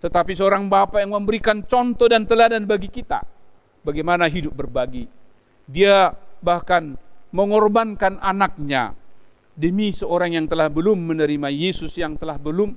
Tetapi 0.01 0.33
seorang 0.33 0.69
bapak 0.69 1.05
yang 1.05 1.13
memberikan 1.13 1.65
contoh 1.65 2.09
dan 2.09 2.25
teladan 2.25 2.65
bagi 2.65 2.89
kita 2.89 3.21
bagaimana 3.85 4.29
hidup 4.29 4.57
berbagi. 4.57 5.05
Dia 5.69 6.13
bahkan 6.41 6.97
mengorbankan 7.31 8.19
anaknya 8.19 8.97
demi 9.55 9.93
seorang 9.93 10.35
yang 10.35 10.47
telah 10.49 10.73
belum 10.73 10.99
menerima 11.15 11.49
Yesus 11.53 11.95
yang 12.01 12.17
telah 12.17 12.41
belum 12.41 12.73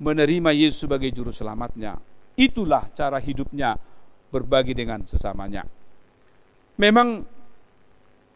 menerima 0.00 0.50
Yesus 0.54 0.86
sebagai 0.86 1.10
juru 1.10 1.34
selamatnya. 1.34 1.98
Itulah 2.38 2.88
cara 2.94 3.18
hidupnya 3.18 3.76
berbagi 4.30 4.72
dengan 4.72 5.04
sesamanya. 5.04 5.66
Memang 6.80 7.26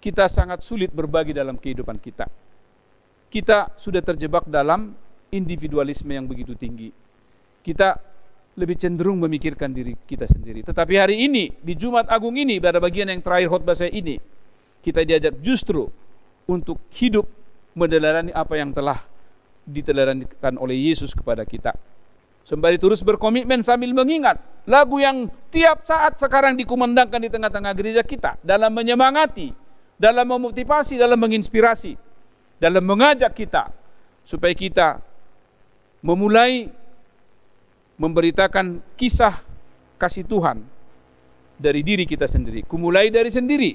kita 0.05 0.29
sangat 0.29 0.61
sulit 0.61 0.93
berbagi 0.93 1.33
dalam 1.33 1.57
kehidupan 1.57 1.97
kita. 1.97 2.29
Kita 3.33 3.73
sudah 3.73 4.05
terjebak 4.05 4.45
dalam 4.45 4.93
individualisme 5.33 6.13
yang 6.13 6.29
begitu 6.29 6.53
tinggi. 6.53 6.93
Kita 7.65 7.97
lebih 8.61 8.77
cenderung 8.77 9.25
memikirkan 9.25 9.73
diri 9.73 9.97
kita 10.05 10.29
sendiri. 10.29 10.61
Tetapi 10.61 10.95
hari 11.01 11.25
ini, 11.25 11.49
di 11.57 11.73
Jumat 11.73 12.13
Agung 12.13 12.37
ini, 12.37 12.61
pada 12.61 12.77
bagian 12.85 13.09
yang 13.09 13.25
terakhir 13.25 13.49
khotbah 13.49 13.73
saya 13.73 13.91
ini, 13.97 14.21
kita 14.85 15.09
diajak 15.09 15.41
justru 15.41 15.89
untuk 16.45 16.85
hidup 16.93 17.25
meneladani 17.73 18.31
apa 18.37 18.61
yang 18.61 18.77
telah 18.77 19.01
diteladanikan 19.65 20.61
oleh 20.61 20.93
Yesus 20.93 21.17
kepada 21.17 21.49
kita. 21.49 21.73
Sembari 22.45 22.77
terus 22.77 23.01
berkomitmen 23.01 23.65
sambil 23.65 23.97
mengingat 23.97 24.37
lagu 24.69 25.01
yang 25.01 25.33
tiap 25.49 25.89
saat 25.89 26.21
sekarang 26.21 26.61
dikumandangkan 26.61 27.17
di 27.17 27.33
tengah-tengah 27.33 27.73
gereja 27.73 28.05
kita 28.05 28.37
dalam 28.45 28.69
menyemangati, 28.77 29.64
dalam 29.95 30.27
memotivasi, 30.27 30.99
dalam 30.99 31.19
menginspirasi, 31.19 31.95
dalam 32.59 32.83
mengajak 32.83 33.33
kita 33.35 33.71
supaya 34.25 34.55
kita 34.57 34.99
memulai 36.05 36.69
memberitakan 37.97 38.83
kisah 38.99 39.39
kasih 39.97 40.27
Tuhan 40.27 40.61
dari 41.55 41.81
diri 41.87 42.05
kita 42.05 42.27
sendiri. 42.27 42.67
Kumulai 42.67 43.09
dari 43.09 43.31
sendiri. 43.31 43.73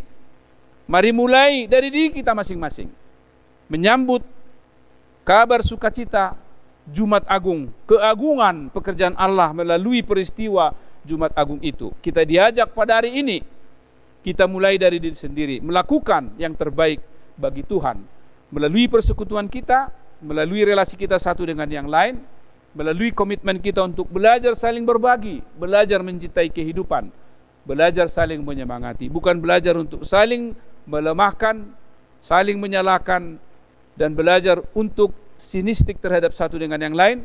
Mari 0.89 1.11
mulai 1.13 1.69
dari 1.69 1.93
diri 1.93 2.09
kita 2.11 2.33
masing-masing. 2.33 2.89
Menyambut 3.69 4.25
kabar 5.21 5.61
sukacita 5.61 6.33
Jumat 6.89 7.21
Agung, 7.29 7.69
keagungan 7.85 8.73
pekerjaan 8.73 9.13
Allah 9.13 9.53
melalui 9.53 10.01
peristiwa 10.01 10.73
Jumat 11.05 11.29
Agung 11.37 11.61
itu. 11.61 11.93
Kita 12.01 12.25
diajak 12.25 12.73
pada 12.73 12.97
hari 12.97 13.21
ini, 13.21 13.45
kita 14.19 14.45
mulai 14.45 14.75
dari 14.75 14.99
diri 14.99 15.15
sendiri, 15.15 15.55
melakukan 15.63 16.35
yang 16.35 16.51
terbaik 16.55 16.99
bagi 17.39 17.63
Tuhan. 17.63 18.03
Melalui 18.51 18.91
persekutuan 18.91 19.47
kita, 19.47 19.93
melalui 20.19 20.67
relasi 20.67 20.99
kita 20.99 21.15
satu 21.15 21.47
dengan 21.47 21.69
yang 21.71 21.87
lain, 21.87 22.19
melalui 22.75 23.15
komitmen 23.15 23.57
kita 23.63 23.81
untuk 23.81 24.11
belajar 24.11 24.53
saling 24.53 24.83
berbagi, 24.83 25.41
belajar 25.55 26.03
mencintai 26.03 26.51
kehidupan, 26.51 27.09
belajar 27.63 28.11
saling 28.11 28.43
menyemangati, 28.43 29.07
bukan 29.07 29.39
belajar 29.39 29.79
untuk 29.79 30.03
saling 30.03 30.53
melemahkan, 30.83 31.63
saling 32.19 32.59
menyalahkan, 32.59 33.39
dan 33.99 34.15
belajar 34.15 34.63
untuk 34.75 35.11
sinistik 35.35 35.99
terhadap 35.99 36.31
satu 36.31 36.59
dengan 36.59 36.79
yang 36.79 36.95
lain, 36.95 37.23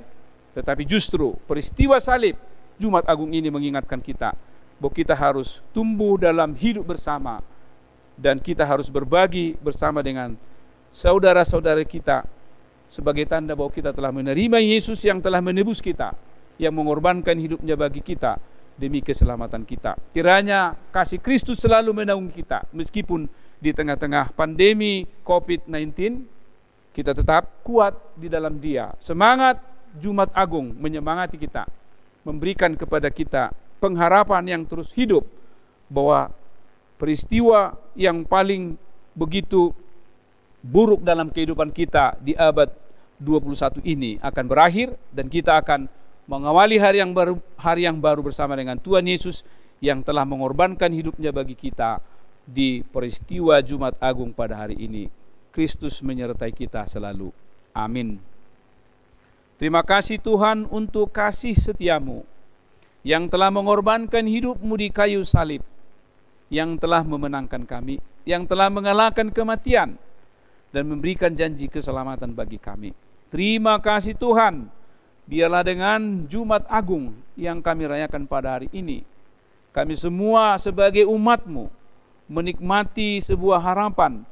tetapi 0.54 0.86
justru 0.86 1.34
peristiwa 1.46 1.98
salib 1.98 2.38
Jumat 2.78 3.06
Agung 3.06 3.30
ini 3.30 3.50
mengingatkan 3.50 4.02
kita 4.02 4.34
bahwa 4.78 4.92
kita 4.94 5.14
harus 5.14 5.62
tumbuh 5.70 6.18
dalam 6.18 6.52
hidup 6.54 6.84
bersama 6.84 7.40
dan 8.14 8.38
kita 8.38 8.62
harus 8.62 8.90
berbagi 8.90 9.58
bersama 9.58 10.02
dengan 10.02 10.38
saudara-saudara 10.94 11.82
kita 11.82 12.22
sebagai 12.86 13.26
tanda 13.26 13.58
bahwa 13.58 13.74
kita 13.74 13.90
telah 13.90 14.14
menerima 14.14 14.62
Yesus 14.62 15.02
yang 15.02 15.18
telah 15.18 15.42
menebus 15.42 15.82
kita, 15.82 16.14
yang 16.62 16.70
mengorbankan 16.74 17.34
hidupnya 17.34 17.74
bagi 17.74 17.98
kita 17.98 18.38
demi 18.78 19.02
keselamatan 19.02 19.66
kita. 19.66 19.98
Kiranya 20.14 20.78
kasih 20.94 21.18
Kristus 21.18 21.58
selalu 21.62 22.04
menaungi 22.04 22.30
kita 22.30 22.66
meskipun 22.70 23.26
di 23.58 23.70
tengah-tengah 23.74 24.34
pandemi 24.34 25.06
COVID-19 25.26 25.90
kita 26.94 27.10
tetap 27.10 27.66
kuat 27.66 27.98
di 28.14 28.30
dalam 28.30 28.62
Dia. 28.62 28.94
Semangat 29.02 29.58
Jumat 29.98 30.30
Agung 30.30 30.74
menyemangati 30.78 31.34
kita, 31.34 31.66
memberikan 32.22 32.78
kepada 32.78 33.10
kita 33.10 33.50
pengharapan 33.84 34.56
yang 34.56 34.62
terus 34.64 34.96
hidup 34.96 35.28
bahwa 35.92 36.32
peristiwa 36.96 37.76
yang 37.92 38.24
paling 38.24 38.80
begitu 39.12 39.76
buruk 40.64 41.04
dalam 41.04 41.28
kehidupan 41.28 41.68
kita 41.68 42.16
di 42.24 42.32
abad 42.32 42.72
21 43.20 43.84
ini 43.84 44.16
akan 44.24 44.44
berakhir 44.48 44.96
dan 45.12 45.28
kita 45.28 45.60
akan 45.60 45.84
mengawali 46.24 46.80
hari 46.80 47.04
yang 47.04 47.12
baru 47.12 47.36
hari 47.60 47.84
yang 47.84 48.00
baru 48.00 48.24
bersama 48.24 48.56
dengan 48.56 48.80
Tuhan 48.80 49.04
Yesus 49.04 49.44
yang 49.84 50.00
telah 50.00 50.24
mengorbankan 50.24 50.88
hidupnya 50.88 51.28
bagi 51.28 51.52
kita 51.52 52.00
di 52.48 52.80
peristiwa 52.80 53.60
Jumat 53.60 54.00
Agung 54.00 54.32
pada 54.32 54.64
hari 54.64 54.80
ini. 54.80 55.12
Kristus 55.52 56.02
menyertai 56.02 56.50
kita 56.50 56.82
selalu. 56.88 57.30
Amin. 57.76 58.18
Terima 59.60 59.86
kasih 59.86 60.18
Tuhan 60.18 60.66
untuk 60.72 61.14
kasih 61.14 61.54
setiamu 61.54 62.26
yang 63.04 63.28
telah 63.28 63.52
mengorbankan 63.52 64.24
hidupmu 64.24 64.74
di 64.80 64.88
kayu 64.88 65.20
salib, 65.22 65.60
yang 66.48 66.80
telah 66.80 67.04
memenangkan 67.04 67.68
kami, 67.68 68.00
yang 68.24 68.48
telah 68.48 68.72
mengalahkan 68.72 69.28
kematian, 69.28 70.00
dan 70.72 70.84
memberikan 70.88 71.30
janji 71.36 71.68
keselamatan 71.68 72.32
bagi 72.32 72.56
kami. 72.56 72.96
Terima 73.28 73.76
kasih 73.78 74.16
Tuhan, 74.16 74.66
biarlah 75.28 75.62
dengan 75.62 76.24
Jumat 76.24 76.64
Agung 76.66 77.12
yang 77.36 77.60
kami 77.60 77.84
rayakan 77.84 78.24
pada 78.24 78.58
hari 78.58 78.72
ini, 78.72 79.04
kami 79.76 79.94
semua 79.94 80.56
sebagai 80.56 81.04
umatmu 81.04 81.68
menikmati 82.24 83.20
sebuah 83.20 83.60
harapan, 83.60 84.24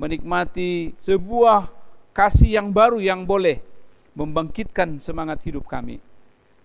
menikmati 0.00 0.96
sebuah 1.04 1.68
kasih 2.16 2.56
yang 2.56 2.72
baru 2.72 3.04
yang 3.04 3.28
boleh 3.28 3.60
membangkitkan 4.16 5.02
semangat 5.02 5.42
hidup 5.44 5.66
kami. 5.68 5.98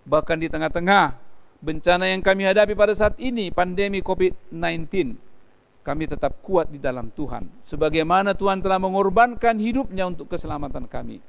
Bahkan 0.06 0.38
di 0.40 0.48
tengah-tengah 0.48 1.29
bencana 1.60 2.08
yang 2.08 2.24
kami 2.24 2.48
hadapi 2.48 2.74
pada 2.76 2.96
saat 2.96 3.16
ini, 3.20 3.52
pandemi 3.52 4.00
COVID-19, 4.00 5.16
kami 5.84 6.04
tetap 6.08 6.40
kuat 6.44 6.72
di 6.72 6.80
dalam 6.80 7.12
Tuhan. 7.12 7.48
Sebagaimana 7.64 8.36
Tuhan 8.36 8.64
telah 8.64 8.80
mengorbankan 8.80 9.60
hidupnya 9.60 10.08
untuk 10.08 10.32
keselamatan 10.32 10.88
kami. 10.88 11.20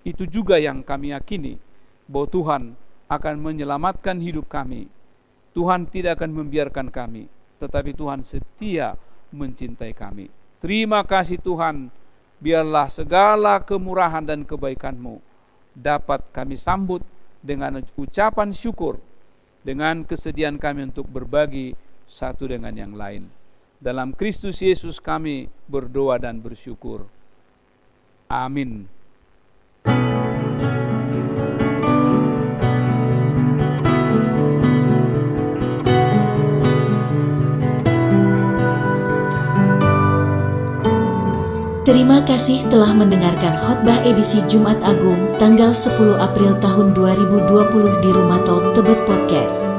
Itu 0.00 0.24
juga 0.24 0.56
yang 0.56 0.80
kami 0.80 1.12
yakini 1.12 1.60
bahwa 2.08 2.26
Tuhan 2.28 2.62
akan 3.10 3.34
menyelamatkan 3.38 4.16
hidup 4.18 4.48
kami. 4.48 4.88
Tuhan 5.52 5.90
tidak 5.90 6.22
akan 6.22 6.30
membiarkan 6.40 6.88
kami, 6.88 7.26
tetapi 7.58 7.92
Tuhan 7.92 8.22
setia 8.22 8.94
mencintai 9.34 9.92
kami. 9.92 10.30
Terima 10.62 11.02
kasih 11.02 11.42
Tuhan, 11.42 11.90
biarlah 12.38 12.86
segala 12.86 13.58
kemurahan 13.60 14.22
dan 14.22 14.46
kebaikan-Mu 14.46 15.18
dapat 15.74 16.30
kami 16.30 16.54
sambut 16.54 17.02
dengan 17.40 17.82
ucapan 17.96 18.50
syukur, 18.54 19.00
dengan 19.60 20.04
kesediaan 20.06 20.56
kami 20.56 20.88
untuk 20.88 21.08
berbagi 21.08 21.76
satu 22.08 22.50
dengan 22.50 22.74
yang 22.74 22.94
lain. 22.96 23.28
Dalam 23.80 24.12
Kristus 24.12 24.60
Yesus 24.60 25.00
kami 25.00 25.48
berdoa 25.68 26.20
dan 26.20 26.40
bersyukur. 26.44 27.08
Amin. 28.28 28.86
Terima 41.80 42.20
kasih 42.28 42.68
telah 42.68 42.92
mendengarkan 42.92 43.56
khotbah 43.56 44.04
edisi 44.04 44.44
Jumat 44.52 44.84
Agung 44.84 45.32
tanggal 45.40 45.72
10 45.72 45.96
April 46.20 46.60
tahun 46.60 46.92
2020 46.92 48.04
di 48.04 48.10
Rumah 48.12 48.44
Talk 48.44 48.76
Tebet 48.76 49.00
Podcast. 49.08 49.72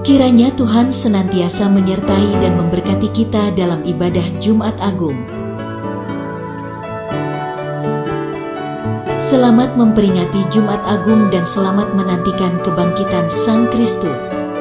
Kiranya 0.00 0.56
Tuhan 0.56 0.88
senantiasa 0.88 1.68
menyertai 1.68 2.40
dan 2.40 2.56
memberkati 2.56 3.12
kita 3.12 3.52
dalam 3.52 3.84
ibadah 3.84 4.24
Jumat 4.40 4.80
Agung. 4.80 5.20
Selamat 9.20 9.76
memperingati 9.76 10.40
Jumat 10.48 10.80
Agung 10.88 11.28
dan 11.28 11.44
selamat 11.44 11.92
menantikan 11.92 12.64
kebangkitan 12.64 13.28
Sang 13.28 13.68
Kristus. 13.68 14.53